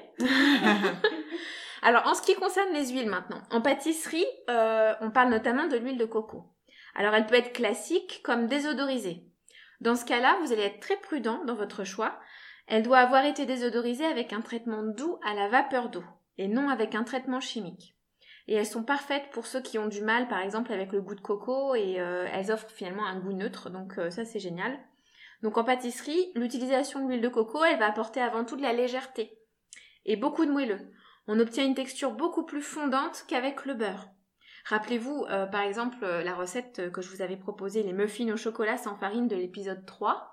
[1.81, 5.77] Alors en ce qui concerne les huiles maintenant, en pâtisserie, euh, on parle notamment de
[5.77, 6.45] l'huile de coco.
[6.95, 9.23] Alors elle peut être classique comme désodorisée.
[9.79, 12.19] Dans ce cas-là, vous allez être très prudent dans votre choix.
[12.67, 16.03] Elle doit avoir été désodorisée avec un traitement doux à la vapeur d'eau
[16.37, 17.95] et non avec un traitement chimique.
[18.47, 21.15] Et elles sont parfaites pour ceux qui ont du mal, par exemple, avec le goût
[21.15, 24.79] de coco, et euh, elles offrent finalement un goût neutre, donc euh, ça c'est génial.
[25.43, 28.73] Donc en pâtisserie, l'utilisation de l'huile de coco, elle va apporter avant tout de la
[28.73, 29.37] légèreté
[30.05, 30.91] et beaucoup de moelleux.
[31.27, 34.07] On obtient une texture beaucoup plus fondante qu'avec le beurre.
[34.65, 38.37] Rappelez-vous, euh, par exemple, euh, la recette que je vous avais proposée, les muffins au
[38.37, 40.31] chocolat sans farine de l'épisode 3.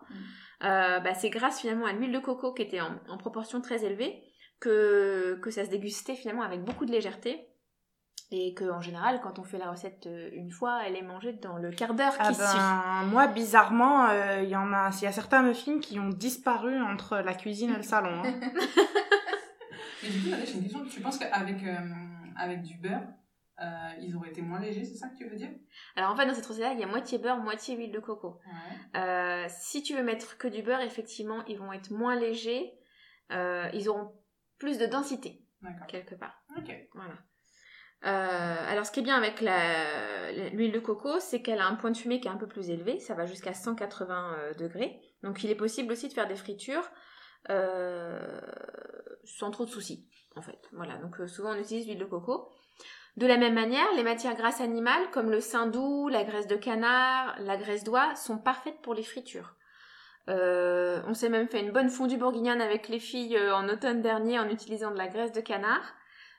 [0.65, 3.85] Euh, bah, c'est grâce finalement à l'huile de coco qui était en, en proportion très
[3.85, 4.23] élevée
[4.61, 7.49] que, que ça se dégustait finalement avec beaucoup de légèreté.
[8.31, 11.33] Et que en général, quand on fait la recette euh, une fois, elle est mangée
[11.33, 12.43] dans le quart d'heure qui Ah suit.
[12.59, 16.11] ben, moi, bizarrement, euh, il y en a, il y a certains muffins qui ont
[16.11, 18.23] disparu entre la cuisine et le salon.
[18.23, 18.35] hein.
[20.09, 20.85] Mais du coup, j'ai une question.
[20.87, 21.77] Tu penses qu'avec euh,
[22.37, 23.03] avec du beurre,
[23.61, 23.65] euh,
[24.01, 25.51] ils auraient été moins légers, c'est ça que tu veux dire?
[25.97, 28.41] Alors en fait, dans cette recette-là, il y a moitié beurre, moitié huile de coco.
[28.47, 29.01] Ouais.
[29.01, 32.73] Euh, si tu veux mettre que du beurre, effectivement, ils vont être moins légers.
[33.33, 34.13] Euh, ils auront
[34.59, 35.45] plus de densité,
[35.89, 36.43] quelque part.
[36.57, 36.73] Ok.
[36.95, 37.15] Voilà.
[38.03, 39.41] Alors, ce qui est bien avec
[40.53, 42.71] l'huile de coco, c'est qu'elle a un point de fumée qui est un peu plus
[42.71, 43.01] élevé.
[43.01, 45.01] Ça va jusqu'à 180 euh, degrés.
[45.23, 46.89] Donc, il est possible aussi de faire des fritures
[49.29, 50.69] sans trop de soucis, en fait.
[50.73, 50.97] Voilà.
[50.97, 52.51] Donc, euh, souvent, on utilise l'huile de coco.
[53.17, 57.35] De la même manière, les matières grasses animales, comme le saindoux, la graisse de canard,
[57.41, 59.57] la graisse d'oie, sont parfaites pour les fritures.
[60.29, 64.03] Euh, on s'est même fait une bonne fondue bourguignonne avec les filles euh, en automne
[64.03, 65.95] dernier en utilisant de la graisse de canard.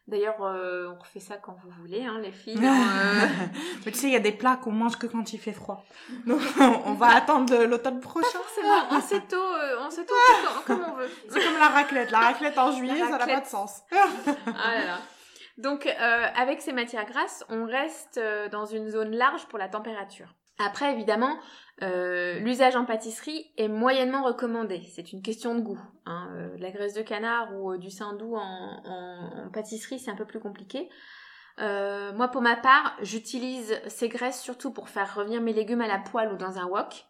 [0.10, 2.60] D'ailleurs, euh, on refait ça quand vous voulez, hein, les filles.
[2.70, 3.28] Euh,
[3.86, 5.86] Mais tu sais, il y a des plats qu'on mange que quand il fait froid.
[6.26, 6.42] Donc,
[6.86, 8.28] on va attendre l'automne prochain.
[8.28, 10.14] forcément, on sait tôt, euh, on sait tôt
[10.66, 11.10] comme, on veut.
[11.30, 12.12] C'est comme la raclette.
[12.12, 13.82] La raclette en juillet, ça n'a pas de sens.
[13.92, 14.98] Ah là là.
[15.60, 19.68] Donc, euh, avec ces matières grasses, on reste euh, dans une zone large pour la
[19.68, 20.34] température.
[20.58, 21.38] Après, évidemment,
[21.82, 24.82] euh, l'usage en pâtisserie est moyennement recommandé.
[24.94, 25.80] C'est une question de goût.
[26.06, 26.30] Hein.
[26.36, 30.26] Euh, la graisse de canard ou euh, du saindoux en, en, pâtisserie, c'est un peu
[30.26, 30.90] plus compliqué.
[31.60, 35.88] Euh, moi, pour ma part, j'utilise ces graisses surtout pour faire revenir mes légumes à
[35.88, 37.06] la poêle ou dans un wok.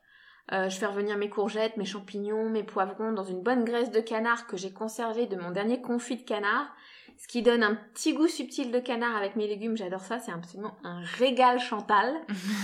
[0.52, 4.48] Je fais revenir mes courgettes, mes champignons, mes poivrons dans une bonne graisse de canard
[4.48, 6.74] que j'ai conservée de mon dernier confit de canard
[7.20, 9.78] ce qui donne un petit goût subtil de canard avec mes légumes.
[9.78, 12.16] J'adore ça, c'est absolument un régal Chantal.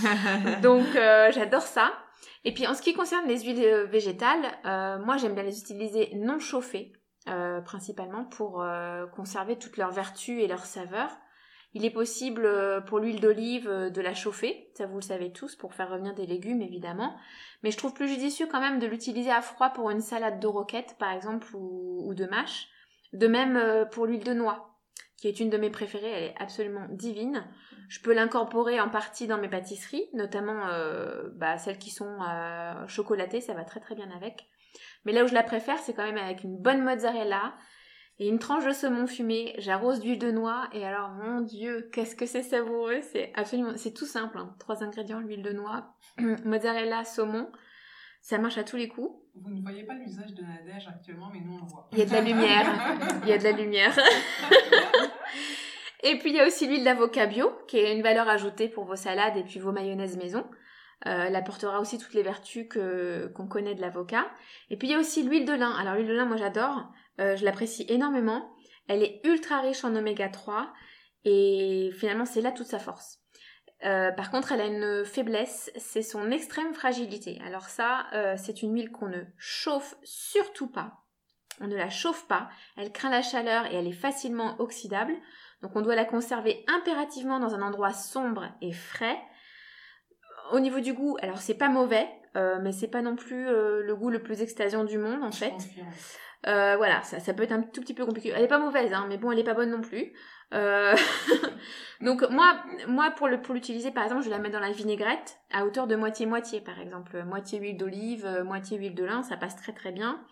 [0.62, 1.92] Donc euh, j'adore ça.
[2.46, 5.58] Et puis en ce qui concerne les huiles euh, végétales, euh, moi j'aime bien les
[5.58, 6.92] utiliser non chauffées,
[7.28, 8.64] euh, principalement pour
[9.14, 11.10] conserver toutes leurs vertus et leurs saveurs.
[11.74, 12.48] Il est possible
[12.86, 16.24] pour l'huile d'olive de la chauffer, ça vous le savez tous, pour faire revenir des
[16.24, 17.16] légumes évidemment.
[17.62, 20.46] Mais je trouve plus judicieux quand même de l'utiliser à froid pour une salade de
[20.46, 22.68] roquette par exemple ou, de mâche.
[23.16, 24.78] De même euh, pour l'huile de noix,
[25.16, 27.44] qui est une de mes préférées, elle est absolument divine.
[27.88, 30.66] Je peux l'incorporer en partie dans mes pâtisseries, notamment
[31.36, 32.18] bah, celles qui sont
[32.88, 34.46] chocolatées, ça va très très bien avec.
[35.04, 37.54] Mais là où je la préfère, c'est quand même avec une bonne mozzarella,
[38.18, 42.16] et une tranche de saumon fumé, j'arrose d'huile de noix et alors mon dieu, qu'est-ce
[42.16, 44.54] que c'est savoureux, c'est absolument, c'est tout simple, hein.
[44.58, 45.94] trois ingrédients, l'huile de noix,
[46.44, 47.50] mozzarella, saumon,
[48.26, 49.12] ça marche à tous les coups.
[49.36, 51.88] Vous ne voyez pas l'usage de Nadège actuellement, mais nous on le voit.
[51.92, 52.66] Il y a de la lumière,
[53.22, 53.96] il y a de la lumière.
[56.02, 58.84] et puis il y a aussi l'huile d'avocat bio, qui est une valeur ajoutée pour
[58.84, 60.44] vos salades et puis vos mayonnaises maison.
[61.06, 64.26] Euh, elle apportera aussi toutes les vertus que qu'on connaît de l'avocat.
[64.70, 65.70] Et puis il y a aussi l'huile de lin.
[65.70, 66.82] Alors l'huile de lin, moi j'adore.
[67.20, 68.50] Euh, je l'apprécie énormément.
[68.88, 70.72] Elle est ultra riche en oméga 3
[71.24, 73.20] et finalement c'est là toute sa force.
[73.84, 77.38] Euh, par contre, elle a une faiblesse, c'est son extrême fragilité.
[77.44, 81.02] Alors ça, euh, c'est une huile qu'on ne chauffe surtout pas.
[81.60, 85.14] On ne la chauffe pas, elle craint la chaleur et elle est facilement oxydable.
[85.62, 89.18] Donc on doit la conserver impérativement dans un endroit sombre et frais.
[90.52, 94.10] Au niveau du goût, alors c'est pas mauvais, mais c'est pas non plus le goût
[94.10, 95.54] le plus extasiant du monde en fait.
[96.46, 98.32] Euh, voilà, ça, ça, peut être un tout petit peu compliqué.
[98.34, 100.12] Elle est pas mauvaise, hein, mais bon, elle est pas bonne non plus.
[100.54, 100.94] Euh...
[102.00, 105.64] Donc moi, moi pour le l'utiliser, par exemple, je la mets dans la vinaigrette à
[105.64, 109.36] hauteur de moitié moitié, par exemple, moitié huile d'olive, euh, moitié huile de lin, ça
[109.36, 110.22] passe très très bien.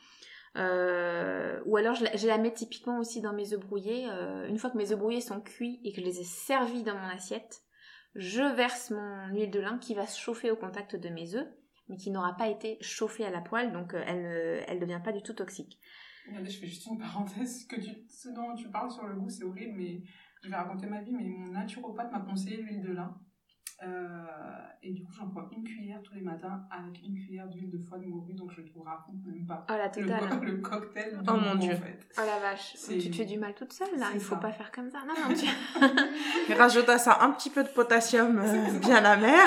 [0.57, 4.07] Euh, ou alors je la, mets typiquement aussi dans mes œufs brouillés.
[4.11, 6.83] Euh, une fois que mes œufs brouillés sont cuits et que je les ai servis
[6.83, 7.63] dans mon assiette,
[8.15, 11.49] je verse mon huile de lin qui va se chauffer au contact de mes œufs,
[11.89, 15.23] mais qui n'aura pas été chauffée à la poêle, donc elle ne devient pas du
[15.23, 15.81] tout toxique.
[16.27, 17.67] Regardez, je fais juste une parenthèse.
[17.67, 20.03] Que tu, ce dont tu parles sur le goût, c'est horrible, mais
[20.43, 21.13] je vais raconter ma vie.
[21.13, 23.19] Mais mon naturopathe m'a conseillé l'huile de lin.
[23.83, 23.89] Euh,
[24.83, 27.79] et du coup, j'en prends une cuillère tous les matins avec une cuillère d'huile de
[27.79, 29.67] foie de morue, donc je ne vous raconte même pas.
[29.69, 30.41] Oh la totale.
[30.43, 31.21] Le, le cocktail.
[31.27, 31.73] Oh mon dieu.
[31.73, 32.07] En fait.
[32.19, 32.75] Oh la vache.
[32.87, 34.07] Tu te fais du mal toute seule là.
[34.15, 34.99] Il faut pas faire comme ça.
[35.07, 35.35] Non non.
[35.35, 36.53] Tu...
[36.55, 39.47] rajoute à ça un petit peu de potassium euh, bien amer.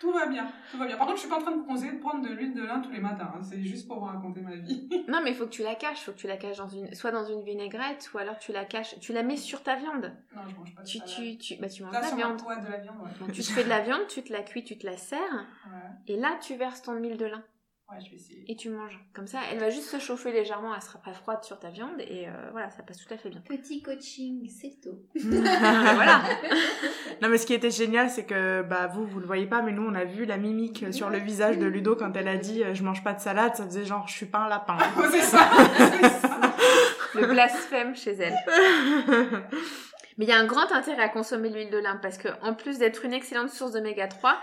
[0.00, 0.48] tout va bien.
[0.70, 0.96] Tout va bien.
[0.96, 2.62] Par contre, je suis pas en train de vous conseiller de prendre de l'huile de
[2.62, 3.32] lin tous les matins.
[3.34, 3.42] Hein.
[3.42, 4.88] C'est juste pour vous raconter ma vie.
[5.08, 6.00] non mais il faut que tu la caches.
[6.00, 8.52] Il faut que tu la caches dans une, soit dans une vinaigrette, ou alors tu
[8.52, 8.98] la caches.
[9.00, 10.12] Tu la mets sur ta viande.
[10.34, 10.82] Non, je mange pas.
[10.82, 12.38] De tu, tu, tu, bah, tu manges la viande.
[12.38, 12.96] de la viande.
[13.20, 13.25] Ouais.
[13.32, 15.46] Tu te fais de la viande, tu te la cuis, tu te la sers,
[16.06, 17.44] et là tu verses ton huile de lin.
[17.88, 18.44] Ouais, je vais essayer.
[18.48, 18.98] Et tu manges.
[19.14, 22.00] Comme ça, elle va juste se chauffer légèrement, elle sera pas froide sur ta viande,
[22.00, 23.40] et euh, voilà, ça passe tout à fait bien.
[23.42, 24.98] Petit coaching, c'est tout.
[25.24, 26.22] voilà.
[27.22, 29.70] non, mais ce qui était génial, c'est que bah vous, vous le voyez pas, mais
[29.70, 32.64] nous, on a vu la mimique sur le visage de Ludo quand elle a dit
[32.64, 34.78] euh, je mange pas de salade, ça faisait genre je suis pas un lapin.
[35.12, 35.48] c'est ça.
[37.14, 38.36] le blasphème chez elle.
[40.18, 42.54] Mais il y a un grand intérêt à consommer l'huile de lin parce que en
[42.54, 44.40] plus d'être une excellente source d'oméga 3,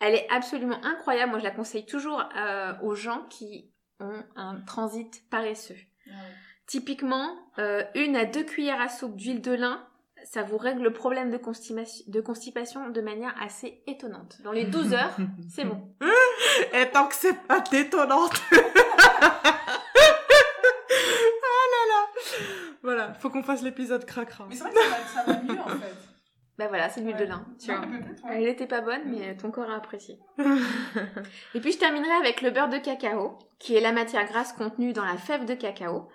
[0.00, 1.30] elle est absolument incroyable.
[1.30, 5.76] Moi, je la conseille toujours euh, aux gens qui ont un transit paresseux.
[6.66, 9.86] Typiquement, euh, une à deux cuillères à soupe d'huile de lin,
[10.24, 14.40] ça vous règle le problème de constipation, de constipation de manière assez étonnante.
[14.42, 15.16] Dans les 12 heures,
[15.48, 15.94] c'est bon.
[16.72, 18.40] Et tant que c'est pas détonnante.
[23.12, 24.46] Voilà, faut qu'on fasse l'épisode cracra.
[24.48, 25.94] Mais c'est vrai que ça va, mieux en fait.
[26.58, 27.46] Bah voilà, c'est l'huile de lin.
[27.58, 27.80] Tu vois.
[28.30, 30.18] Elle était pas bonne, mais ton corps a apprécié.
[31.54, 34.92] et puis je terminerai avec le beurre de cacao, qui est la matière grasse contenue
[34.92, 36.10] dans la fève de cacao.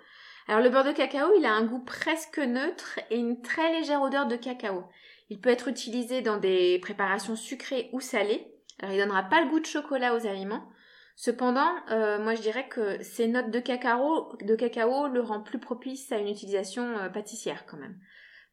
[0.46, 4.00] Alors le beurre de cacao, il a un goût presque neutre et une très légère
[4.00, 4.84] odeur de cacao.
[5.28, 8.46] Il peut être utilisé dans des préparations sucrées ou salées.
[8.80, 10.68] Alors il donnera pas le goût de chocolat aux aliments,
[11.20, 15.58] Cependant, euh, moi je dirais que ces notes de cacao, de cacao le rend plus
[15.58, 17.98] propice à une utilisation euh, pâtissière quand même.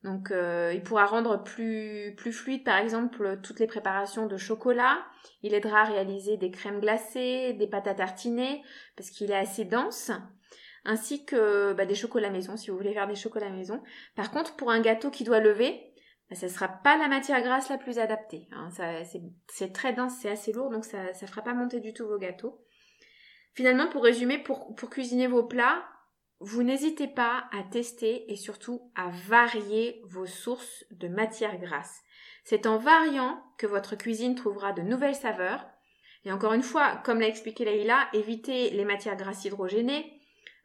[0.03, 4.97] Donc euh, il pourra rendre plus, plus fluide par exemple toutes les préparations de chocolat.
[5.43, 8.63] Il aidera à réaliser des crèmes glacées, des pâtes à tartiner
[8.97, 10.09] parce qu'il est assez dense.
[10.85, 13.83] Ainsi que bah, des chocolats maison si vous voulez faire des chocolats maison.
[14.15, 15.84] Par contre pour un gâteau qui doit lever,
[16.31, 18.47] ça ne sera pas la matière grasse la plus adaptée.
[18.51, 18.69] Hein.
[19.47, 22.17] c'est très dense, c'est assez lourd, donc ça ne fera pas monter du tout vos
[22.17, 22.65] gâteaux.
[23.53, 25.85] Finalement, pour résumer, pour, pour cuisiner vos plats,
[26.39, 32.01] vous n'hésitez pas à tester et surtout à varier vos sources de matière grasse.
[32.43, 35.65] C'est en variant que votre cuisine trouvera de nouvelles saveurs.
[36.25, 40.14] Et encore une fois, comme l'a expliqué Leïla, évitez les matières grasses hydrogénées,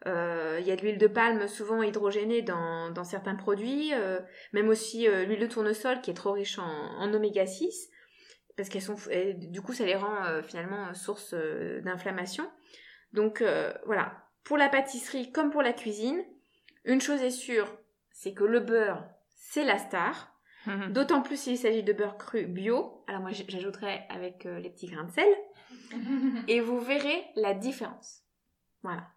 [0.06, 4.18] euh, il y a de l'huile de palme souvent hydrogénée dans, dans certains produits, euh,
[4.52, 7.90] même aussi euh, l'huile de tournesol qui est trop riche en, en oméga 6,
[8.56, 8.96] parce qu'elles sont,
[9.36, 11.34] du coup ça les rend finalement source
[11.82, 12.50] d'inflammation.
[13.12, 13.42] Donc
[13.86, 14.12] voilà,
[14.44, 16.22] pour la pâtisserie comme pour la cuisine,
[16.84, 17.74] une chose est sûre,
[18.10, 20.34] c'est que le beurre c'est la star.
[20.66, 20.92] Mhm.
[20.92, 23.02] D'autant plus s'il s'agit de beurre cru bio.
[23.06, 25.28] Alors moi, j'ajouterai avec les petits grains de sel.
[26.48, 28.24] Et vous verrez la différence.
[28.82, 29.08] Voilà.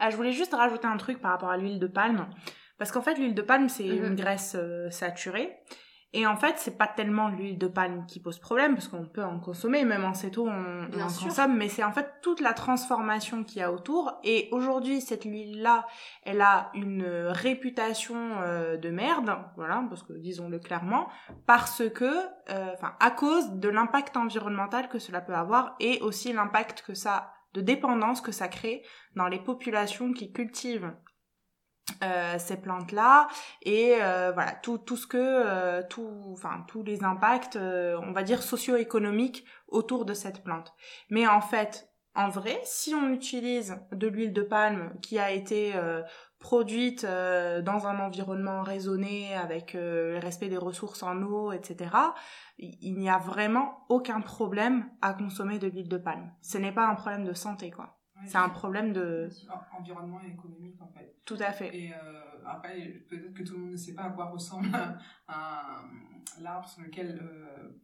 [0.00, 2.26] Ah, je voulais juste rajouter un truc par rapport à l'huile de palme.
[2.78, 4.06] Parce qu'en fait, l'huile de palme, c'est Mhm.
[4.06, 5.56] une graisse euh, saturée.
[6.12, 9.24] Et en fait, c'est pas tellement l'huile de palme qui pose problème, parce qu'on peut
[9.24, 11.28] en consommer, même en céto, on, on en sûr.
[11.28, 14.18] consomme, mais c'est en fait toute la transformation qu'il y a autour.
[14.24, 15.86] Et aujourd'hui, cette huile-là,
[16.22, 21.08] elle a une euh, réputation euh, de merde, voilà, parce que disons-le clairement,
[21.46, 22.04] parce que,
[22.50, 26.94] euh, enfin, à cause de l'impact environnemental que cela peut avoir, et aussi l'impact que
[26.94, 28.84] ça, de dépendance que ça crée
[29.14, 30.92] dans les populations qui cultivent
[32.02, 33.28] euh, ces plantes-là
[33.62, 38.42] et euh, voilà tout ce que euh, tout enfin tous les impacts on va dire
[38.42, 40.74] socio-économiques autour de cette plante.
[41.08, 45.74] Mais en fait, en vrai, si on utilise de l'huile de palme qui a été
[46.38, 51.90] produite euh, dans un environnement raisonné avec euh, le respect des ressources en eau, etc.,
[52.58, 56.30] il n'y a vraiment aucun problème à consommer de l'huile de palme.
[56.42, 57.98] Ce n'est pas un problème de santé, quoi.
[58.24, 59.28] C'est un problème de...
[59.50, 61.14] en- environnement et économique en fait.
[61.26, 61.76] Tout à fait.
[61.76, 61.96] Et euh,
[62.46, 64.68] après, peut-être que tout le monde ne sait pas à quoi ressemble
[66.40, 67.18] l'arbre sur lequel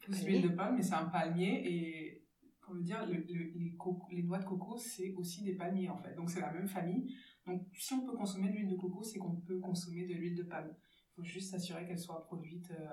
[0.05, 0.39] pousse Palmier.
[0.41, 2.25] l'huile de palme, mais c'est un palmier et
[2.61, 3.25] pour le dire, le- le-
[3.55, 3.77] les,
[4.17, 6.15] les noix de coco, c'est aussi des palmiers en fait.
[6.15, 7.15] Donc c'est la même famille.
[7.47, 10.37] Donc si on peut consommer de l'huile de coco, c'est qu'on peut consommer de l'huile
[10.37, 10.75] de palme.
[10.75, 12.89] Il faut juste s'assurer qu'elle soit produite euh,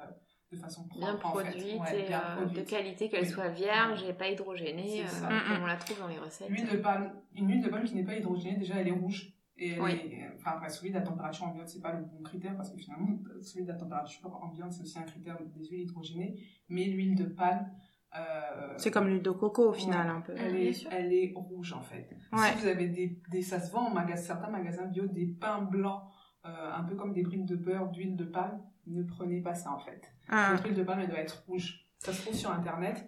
[0.51, 1.49] de façon propre Bien en fait.
[1.51, 3.29] produite Ouais, et bien euh, de qualité, qu'elle Oui.
[3.29, 5.63] soit vierge et pas hydrogénée, euh, comme Mm, mm.
[5.63, 6.49] on la trouve dans les recettes.
[6.49, 9.33] L'huile de palme, une huile de palme qui n'est pas hydrogénée, déjà elle est rouge.
[9.61, 9.91] Et elle Oui.
[9.91, 12.77] est, enfin, après, celui de la température ambiante, c'est pas le bon critère parce que
[12.77, 16.41] finalement, celui de la température ambiante, c'est aussi un critère des huiles hydrogénées.
[16.69, 17.69] Mais l'huile de palme,
[18.17, 20.13] euh, C'est comme l'huile de coco au final Ouais.
[20.13, 20.33] un peu.
[20.37, 20.89] elle, est, sûr.
[20.91, 22.09] elle est rouge en fait.
[22.33, 22.51] Ouais.
[22.53, 25.61] Si vous avez des, des, ça se vend en magasin, certains magasins bio, des pains
[25.61, 26.03] blancs,
[26.45, 29.71] euh, un peu comme des briques de beurre d'huile de palme, ne prenez pas ça
[29.71, 30.01] en fait.
[30.29, 30.51] Ah.
[30.53, 31.85] Votre huile de palme, elle doit être rouge.
[31.99, 33.07] Ça se trouve sur internet,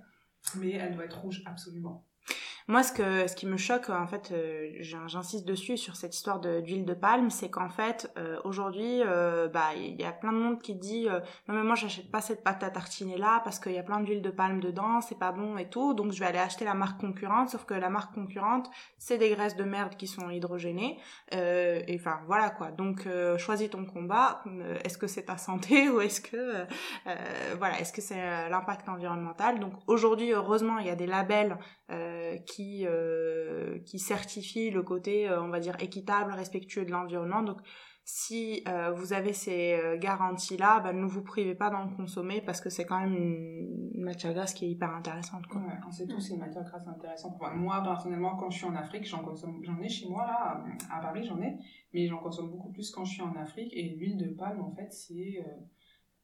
[0.58, 2.06] mais elle doit être rouge absolument.
[2.72, 6.16] Moi, ce que ce qui me choque, en fait, euh, j'in- j'insiste dessus sur cette
[6.16, 10.32] histoire d'huile de, palme, c'est qu'en fait, euh, aujourd'hui, euh, bah, il y a plein
[10.32, 11.06] de monde qui dit
[11.50, 14.00] non mais moi j'achète pas cette pâte à tartiner là parce qu'il y a plein
[14.00, 16.74] d'huile de palme dedans, c'est pas bon et tout, donc je vais aller acheter la
[16.74, 17.50] marque concurrente.
[17.50, 20.98] Sauf que la marque concurrente, c'est des graisses de merde qui sont hydrogénées.
[21.34, 22.72] Et enfin voilà quoi.
[22.72, 23.06] Donc
[23.38, 24.44] choisis ton combat.
[24.86, 26.66] Est-ce que c'est ta santé ou est-ce que
[27.58, 29.60] voilà, est-ce que c'est l'impact environnemental?
[29.60, 31.58] Donc aujourd'hui, heureusement, il y a des labels
[31.92, 37.44] euh, qui euh, qui certifient le côté, euh, on va dire, équitable, respectueux de l'environnement.
[37.44, 37.62] Donc
[38.04, 38.64] si
[38.96, 42.86] vous avez ces euh, garanties-là, ben, ne vous privez pas d'en consommer parce que c'est
[42.86, 45.46] quand même une, matière grasse qui est hyper intéressante.
[45.48, 45.62] Quoi.
[45.88, 47.38] On sait tous, c'est une matière grasse intéressante.
[47.56, 51.00] Moi, personnellement, quand je suis en Afrique, j'en consomme, j'en ai chez moi, là, à
[51.00, 51.56] Paris, j'en ai,
[51.94, 53.72] mais j'en consomme beaucoup plus quand je suis en Afrique.
[53.74, 55.46] Et l'huile de palme, en fait, c'est,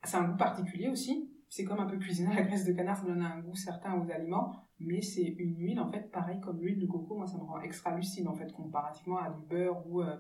[0.04, 1.32] c'est un goût particulier aussi.
[1.50, 4.10] C'est comme un peu cuisiner la graisse de canard, ça donne un goût certain aux
[4.10, 7.16] aliments, mais c'est une huile, en fait, pareil comme l'huile de coco.
[7.18, 10.16] Moi, ça me rend extra lucide, en fait, comparativement à du beurre ou, euh,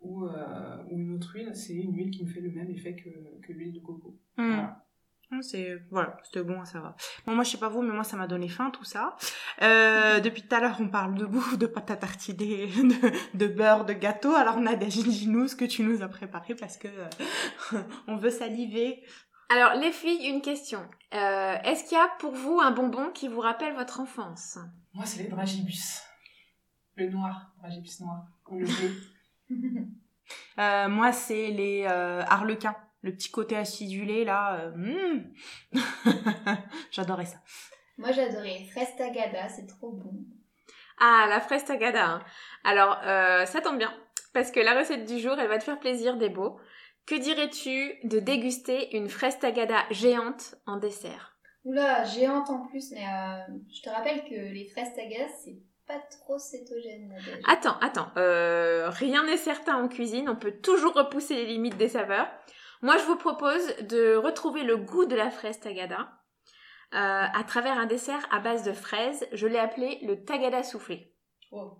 [0.00, 1.50] ou, euh, ou une autre huile.
[1.54, 3.10] C'est une huile qui me fait le même effet que,
[3.46, 4.18] que l'huile de coco.
[4.36, 4.46] Hmm.
[4.46, 4.86] Voilà.
[5.32, 6.96] Ah, C'est voilà, c'était bon, ça va.
[7.24, 9.16] Bon, moi je sais pas vous, mais moi ça m'a donné faim tout ça.
[9.62, 13.46] Euh, depuis tout à l'heure, on parle de bouffe, de pâte à tartiner, de, de
[13.46, 14.34] beurre, de gâteau.
[14.34, 17.78] Alors Nadège, dis-nous ce que tu nous as préparé parce que euh,
[18.08, 19.04] on veut saliver.
[19.50, 20.80] Alors, les filles, une question.
[21.12, 24.58] Euh, Est-ce qu'il y a pour vous un bonbon qui vous rappelle votre enfance?
[24.94, 26.02] Moi, c'est les dragibus.
[26.96, 28.94] Le noir, dragibus noir, ou le bleu.
[30.60, 34.60] Euh, moi c'est les euh, harlequins, le petit côté acidulé là.
[34.60, 35.32] euh, hmm.
[36.92, 37.38] J'adorais ça.
[37.98, 40.12] Moi, j'adorais les fraises tagada, c'est trop bon.
[41.00, 42.06] Ah, la fraise tagada.
[42.06, 42.22] hein.
[42.62, 43.92] Alors, euh, ça tombe bien,
[44.32, 46.60] parce que la recette du jour, elle va te faire plaisir, Débo.
[47.10, 51.36] Que dirais-tu de déguster une fraise tagada géante en dessert?
[51.64, 55.58] Oula, géante en plus, mais euh, je te rappelle que les fraises tagada, c'est
[55.88, 57.12] pas trop cétogène.
[57.48, 58.12] Attends, attends.
[58.16, 62.28] Euh, rien n'est certain en cuisine, on peut toujours repousser les limites des saveurs.
[62.80, 66.12] Moi, je vous propose de retrouver le goût de la fraise tagada
[66.94, 69.26] euh, à travers un dessert à base de fraises.
[69.32, 71.12] Je l'ai appelé le tagada soufflé.
[71.50, 71.72] Oh.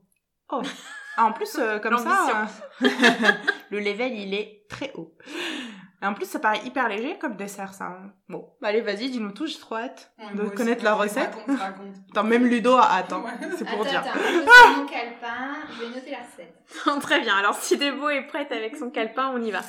[1.17, 2.49] Ah, en plus, euh, comme ça,
[2.83, 2.89] euh,
[3.71, 5.15] le level il est très haut.
[6.03, 7.85] Et en plus, ça paraît hyper léger comme dessert, ça.
[7.89, 8.13] hein.
[8.31, 11.35] Bon, bah, allez, vas-y, dis-nous tout, j'ai trop hâte Ouais, de aussi, connaître la recette.
[11.35, 11.95] Raconte, raconte.
[12.13, 13.23] Attends, même Ludo a hâte, hein.
[13.23, 13.49] Ouais.
[13.59, 14.01] c'est pour attends, dire.
[14.01, 17.01] attends, je mon calepin, je vais noter la recette.
[17.03, 19.61] Très bien, alors si Débo est prête avec son calepin, on y va.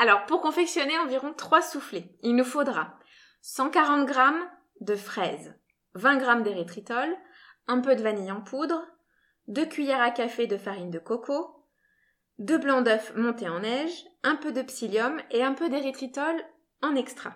[0.00, 2.98] Alors, pour confectionner environ 3 soufflés, il nous faudra
[3.42, 4.14] 140 g
[4.80, 5.54] de fraises,
[5.94, 7.14] 20 g d'érythritol,
[7.68, 8.82] un peu de vanille en poudre,
[9.46, 11.55] 2 cuillères à café de farine de coco,
[12.38, 16.34] 2 blancs d'œufs montés en neige, un peu de psyllium et un peu d'érythritol
[16.82, 17.34] en extra.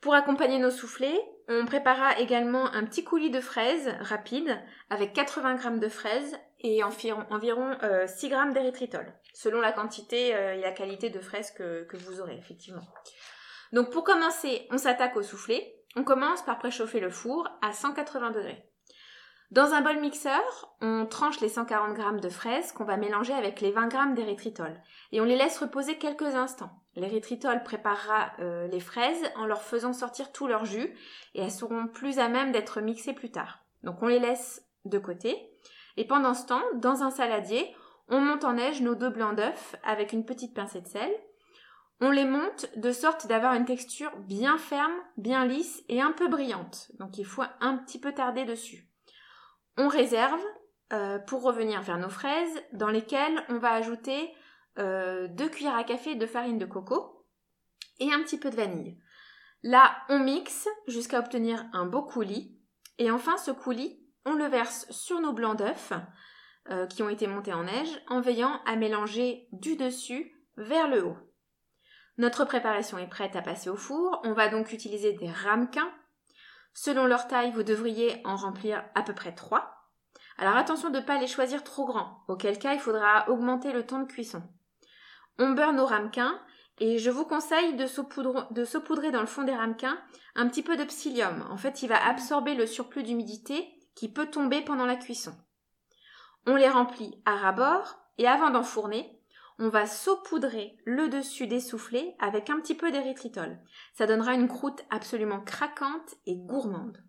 [0.00, 4.60] Pour accompagner nos soufflés, on préparera également un petit coulis de fraises rapide
[4.90, 10.60] avec 80 g de fraises et environ, environ 6 g d'érythritol, selon la quantité et
[10.60, 12.86] la qualité de fraises que, vous aurez effectivement.
[13.72, 15.74] Donc pour commencer, on s'attaque au soufflé.
[15.96, 18.67] On commence par préchauffer le four à 180 degrés.
[19.50, 23.62] Dans un bol mixeur, on tranche les 140 g de fraises qu'on va mélanger avec
[23.62, 24.78] les 20 g d'érythritol
[25.10, 26.82] et on les laisse reposer quelques instants.
[26.96, 30.94] L'érythritol préparera euh, les fraises en leur faisant sortir tout leur jus
[31.34, 33.60] et elles seront plus à même d'être mixées plus tard.
[33.84, 35.50] Donc on les laisse de côté
[35.96, 37.74] et pendant ce temps, dans un saladier,
[38.08, 41.10] on monte en neige nos deux blancs d'œufs avec une petite pincée de sel.
[42.02, 46.28] On les monte de sorte d'avoir une texture bien ferme, bien lisse et un peu
[46.28, 46.90] brillante.
[46.98, 48.87] Donc il faut un petit peu tarder dessus.
[49.78, 50.44] On réserve
[50.92, 54.34] euh, pour revenir vers nos fraises dans lesquelles on va ajouter
[54.78, 57.24] euh, deux cuillères à café de farine de coco
[58.00, 58.98] et un petit peu de vanille.
[59.62, 62.58] Là, on mixe jusqu'à obtenir un beau coulis.
[62.98, 65.92] Et enfin, ce coulis, on le verse sur nos blancs d'œufs
[66.70, 71.06] euh, qui ont été montés en neige en veillant à mélanger du dessus vers le
[71.06, 71.16] haut.
[72.16, 74.20] Notre préparation est prête à passer au four.
[74.24, 75.92] On va donc utiliser des ramequins
[76.80, 79.68] Selon leur taille, vous devriez en remplir à peu près 3.
[80.38, 83.84] Alors attention de ne pas les choisir trop grands, auquel cas il faudra augmenter le
[83.84, 84.44] temps de cuisson.
[85.40, 86.40] On beurre nos ramequins
[86.78, 89.98] et je vous conseille de saupoudrer dans le fond des ramequins
[90.36, 91.44] un petit peu de psyllium.
[91.50, 95.32] En fait, il va absorber le surplus d'humidité qui peut tomber pendant la cuisson.
[96.46, 99.17] On les remplit à ras-bord et avant d'enfourner,
[99.58, 103.58] on va saupoudrer le dessus des soufflés avec un petit peu d'érythritol.
[103.94, 107.02] Ça donnera une croûte absolument craquante et gourmande.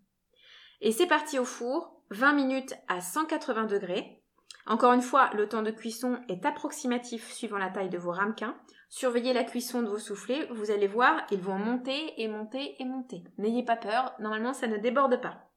[0.80, 4.22] Et c'est parti au four, 20 minutes à 180 degrés.
[4.66, 8.56] Encore une fois, le temps de cuisson est approximatif suivant la taille de vos ramequins.
[8.88, 12.84] Surveillez la cuisson de vos soufflés, vous allez voir, ils vont monter et monter et
[12.84, 13.22] monter.
[13.38, 15.50] N'ayez pas peur, normalement ça ne déborde pas.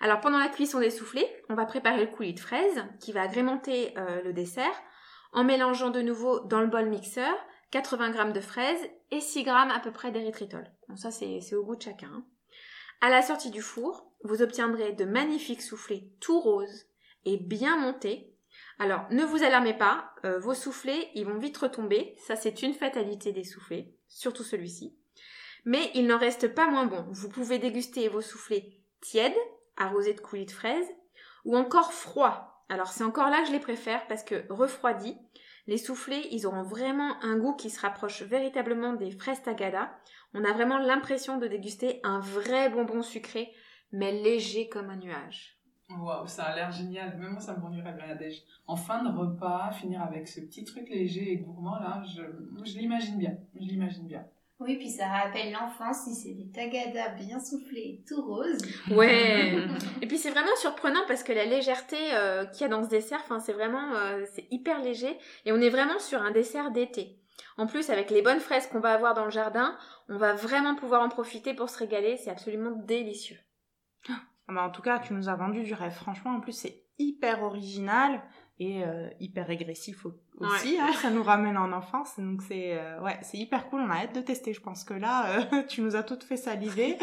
[0.00, 3.22] Alors pendant la cuisson des soufflés, on va préparer le coulis de fraises qui va
[3.22, 4.82] agrémenter euh, le dessert
[5.32, 7.34] en mélangeant de nouveau dans le bol mixeur
[7.70, 10.64] 80 g de fraises et 6 g à peu près d'érythritol.
[10.88, 12.10] Donc ça c'est au goût de chacun.
[12.12, 12.24] Hein.
[13.00, 16.86] À la sortie du four, vous obtiendrez de magnifiques soufflés tout roses
[17.24, 18.34] et bien montés.
[18.78, 22.74] Alors ne vous alarmez pas, euh, vos soufflés ils vont vite retomber, ça c'est une
[22.74, 24.96] fatalité des soufflés, surtout celui-ci.
[25.64, 27.06] Mais il n'en reste pas moins bon.
[27.10, 29.36] Vous pouvez déguster vos soufflés tièdes,
[29.76, 30.88] arrosés de coulis de fraises,
[31.44, 35.18] ou encore froids, alors c'est encore là que je les préfère parce que refroidis,
[35.66, 39.90] les soufflés, ils auront vraiment un goût qui se rapproche véritablement des fraises tagada.
[40.34, 43.52] On a vraiment l'impression de déguster un vrai bonbon sucré,
[43.92, 45.58] mais léger comme un nuage.
[45.90, 47.18] Waouh, ça a l'air génial.
[47.18, 48.16] Même moi, ça me rendurait bien la
[48.68, 52.22] En fin de repas, finir avec ce petit truc léger et gourmand là, je
[52.78, 53.36] l'imagine bien.
[53.54, 54.24] Je l'imagine bien.
[54.60, 58.60] Oui, puis ça rappelle l'enfance si c'est des tagadas bien soufflés, tout rose.
[58.90, 59.54] Ouais.
[60.02, 62.88] et puis c'est vraiment surprenant parce que la légèreté euh, qu'il y a dans ce
[62.90, 66.70] dessert, enfin c'est vraiment euh, c'est hyper léger et on est vraiment sur un dessert
[66.72, 67.16] d'été.
[67.56, 69.76] En plus, avec les bonnes fraises qu'on va avoir dans le jardin,
[70.08, 72.16] on va vraiment pouvoir en profiter pour se régaler.
[72.16, 73.38] C'est absolument délicieux.
[74.08, 75.92] Ah bah, en tout cas, tu nous as vendu du rêve.
[75.92, 78.22] Franchement, en plus, c'est hyper original
[78.60, 80.04] et euh, hyper régressif
[80.38, 80.78] aussi.
[80.78, 83.80] Hein, ça nous ramène en enfance, donc c'est euh, ouais, c'est hyper cool.
[83.80, 84.52] On a hâte de tester.
[84.52, 86.98] Je pense que là, euh, tu nous as toutes fait saliver.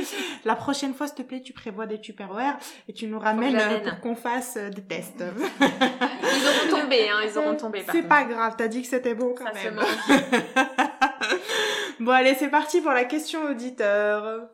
[0.46, 4.00] La prochaine fois, s'il te plaît, tu prévois des Tupperware et tu nous ramènes pour
[4.02, 5.24] qu'on fasse des tests.
[5.60, 7.84] ils auront tombé, hein, ils auront tombé.
[7.92, 8.54] C'est pas grave.
[8.56, 9.80] T'as dit que c'était beau quand même.
[12.00, 14.48] bon allez, c'est parti pour la question auditeur.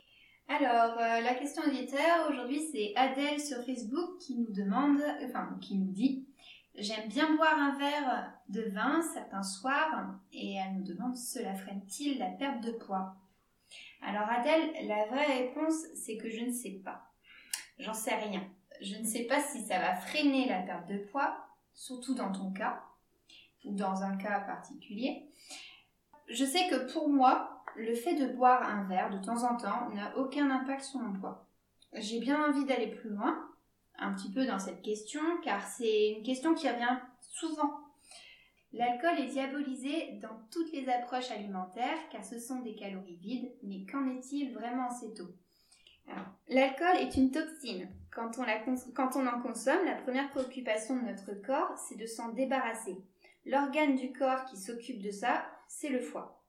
[0.48, 5.90] Alors, la question auditeur, aujourd'hui, c'est Adèle sur Facebook qui nous demande, enfin, qui nous
[5.90, 6.26] dit
[6.76, 12.18] J'aime bien boire un verre de vin certains soirs et elle nous demande cela freine-t-il
[12.18, 13.14] la perte de poids?
[14.02, 17.12] Alors Adèle, la vraie réponse c'est que je ne sais pas.
[17.78, 18.42] J'en sais rien.
[18.80, 22.52] Je ne sais pas si ça va freiner la perte de poids, surtout dans ton
[22.52, 22.82] cas
[23.64, 25.28] ou dans un cas particulier.
[26.28, 29.90] Je sais que pour moi, le fait de boire un verre de temps en temps
[29.90, 31.46] n'a aucun impact sur mon poids.
[31.92, 33.43] J'ai bien envie d'aller plus loin,
[33.98, 37.80] un petit peu dans cette question, car c'est une question qui revient souvent.
[38.72, 43.86] L'alcool est diabolisé dans toutes les approches alimentaires, car ce sont des calories vides, mais
[43.90, 45.24] qu'en est-il vraiment en céto
[46.48, 47.88] L'alcool est une toxine.
[48.10, 52.96] Quand on, en consomme, la première préoccupation de notre corps, c'est de s'en débarrasser.
[53.46, 56.42] L'organe du corps qui s'occupe de ça, c'est le foie.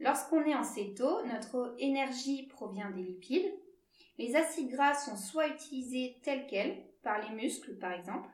[0.00, 3.52] Lorsqu'on est en céto, notre énergie provient des lipides,
[4.18, 8.28] les acides gras sont soit utilisés tels quels, par les muscles par exemple,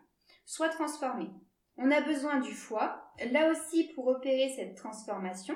[0.45, 1.30] soit transformés.
[1.76, 5.55] On a besoin du foie, là aussi pour opérer cette transformation,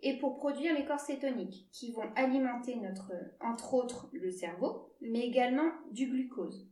[0.00, 5.26] et pour produire les corps cétoniques qui vont alimenter notre, entre autres le cerveau, mais
[5.26, 6.68] également du glucose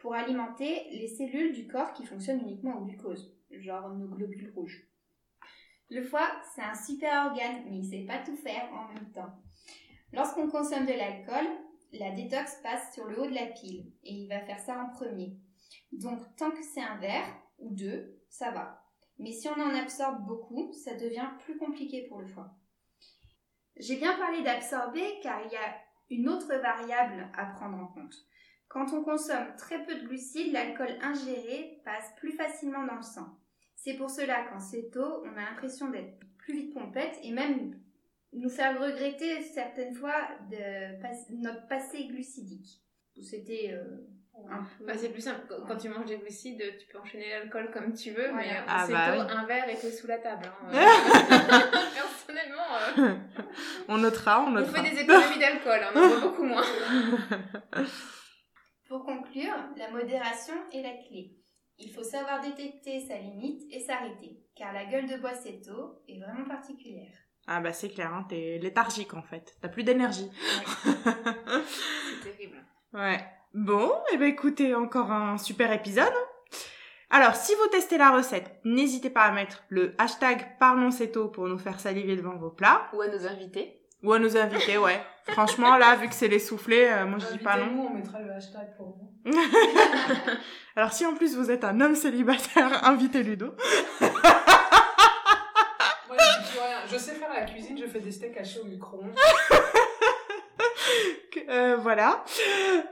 [0.00, 4.86] pour alimenter les cellules du corps qui fonctionnent uniquement au glucose, genre nos globules rouges.
[5.88, 9.10] Le foie, c'est un super organe, mais il ne sait pas tout faire en même
[9.12, 9.32] temps.
[10.12, 11.46] Lorsqu'on consomme de l'alcool,
[11.98, 14.88] la détox passe sur le haut de la pile et il va faire ça en
[14.90, 15.36] premier.
[15.92, 17.28] Donc tant que c'est un verre
[17.58, 18.82] ou deux, ça va.
[19.18, 22.54] Mais si on en absorbe beaucoup, ça devient plus compliqué pour le foie.
[23.76, 25.76] J'ai bien parlé d'absorber car il y a
[26.10, 28.14] une autre variable à prendre en compte.
[28.68, 33.38] Quand on consomme très peu de glucides, l'alcool ingéré passe plus facilement dans le sang.
[33.74, 37.80] C'est pour cela qu'en céto, on a l'impression d'être plus vite pompette et même
[38.36, 42.82] nous faire regretter certaines fois de notre passé glucidique.
[43.22, 44.06] C'était euh.
[44.82, 45.46] Bah, c'est plus simple.
[45.66, 48.80] Quand tu manges des glucides, tu peux enchaîner l'alcool comme tu veux, mais en Ah,
[48.84, 49.32] céto, bah oui.
[49.34, 50.44] un verre était sous la table.
[50.44, 50.70] hein.
[51.94, 53.14] Personnellement, euh,
[53.88, 54.82] On notera, on on notera.
[54.82, 56.62] fait des économies d'alcool, hein, on en boit beaucoup moins.
[58.88, 61.32] Pour conclure, la modération est la clé.
[61.78, 66.18] Il faut savoir détecter sa limite et s'arrêter, car la gueule de bois céto est
[66.20, 67.12] vraiment particulière.
[67.48, 69.54] Ah bah c'est clair, hein, t'es léthargique en fait.
[69.60, 70.30] T'as plus d'énergie.
[70.84, 72.56] C'est terrible.
[72.92, 73.24] ouais.
[73.54, 76.12] Bon, et ben écoutez, encore un super épisode.
[77.08, 81.58] Alors, si vous testez la recette, n'hésitez pas à mettre le hashtag parlonsceto pour nous
[81.58, 82.88] faire saliver devant vos plats.
[82.92, 83.80] Ou à nos invités.
[84.02, 85.00] Ou à nos invités, ouais.
[85.28, 87.88] Franchement, là, vu que c'est les soufflés, euh, moi je dis pas non.
[87.90, 89.30] On mettra le hashtag pour vous.
[90.76, 93.54] Alors si en plus vous êtes un homme célibataire, invitez Ludo.
[96.90, 99.14] Je sais faire la cuisine, je fais des steaks hachés au micro-ondes.
[101.48, 102.24] Euh, voilà.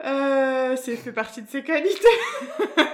[0.04, 2.06] Euh, c'est fait partie de ses qualités.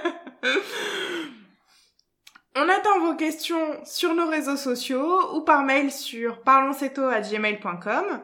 [2.55, 8.23] On attend vos questions sur nos réseaux sociaux ou par mail sur parlonsceto@gmail.com.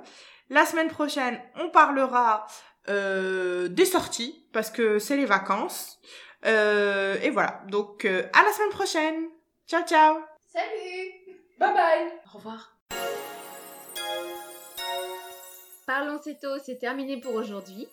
[0.50, 2.48] La semaine prochaine, on parlera
[2.90, 6.00] euh, des sorties parce que c'est les vacances.
[6.46, 7.62] Euh, et voilà.
[7.68, 9.28] Donc euh, à la semaine prochaine.
[9.68, 10.18] Ciao ciao.
[10.52, 11.27] Salut
[11.60, 12.78] Bye bye Au revoir.
[15.86, 17.88] Parlons Céto, c'est terminé pour aujourd'hui.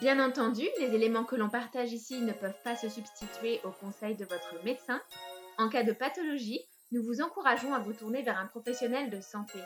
[0.00, 4.16] Bien entendu, les éléments que l'on partage ici ne peuvent pas se substituer aux conseils
[4.16, 5.00] de votre médecin.
[5.56, 6.60] En cas de pathologie,
[6.92, 9.58] nous vous encourageons à vous tourner vers un professionnel de santé.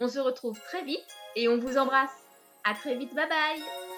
[0.00, 2.24] On se retrouve très vite et on vous embrasse.
[2.64, 3.97] À très vite, bye bye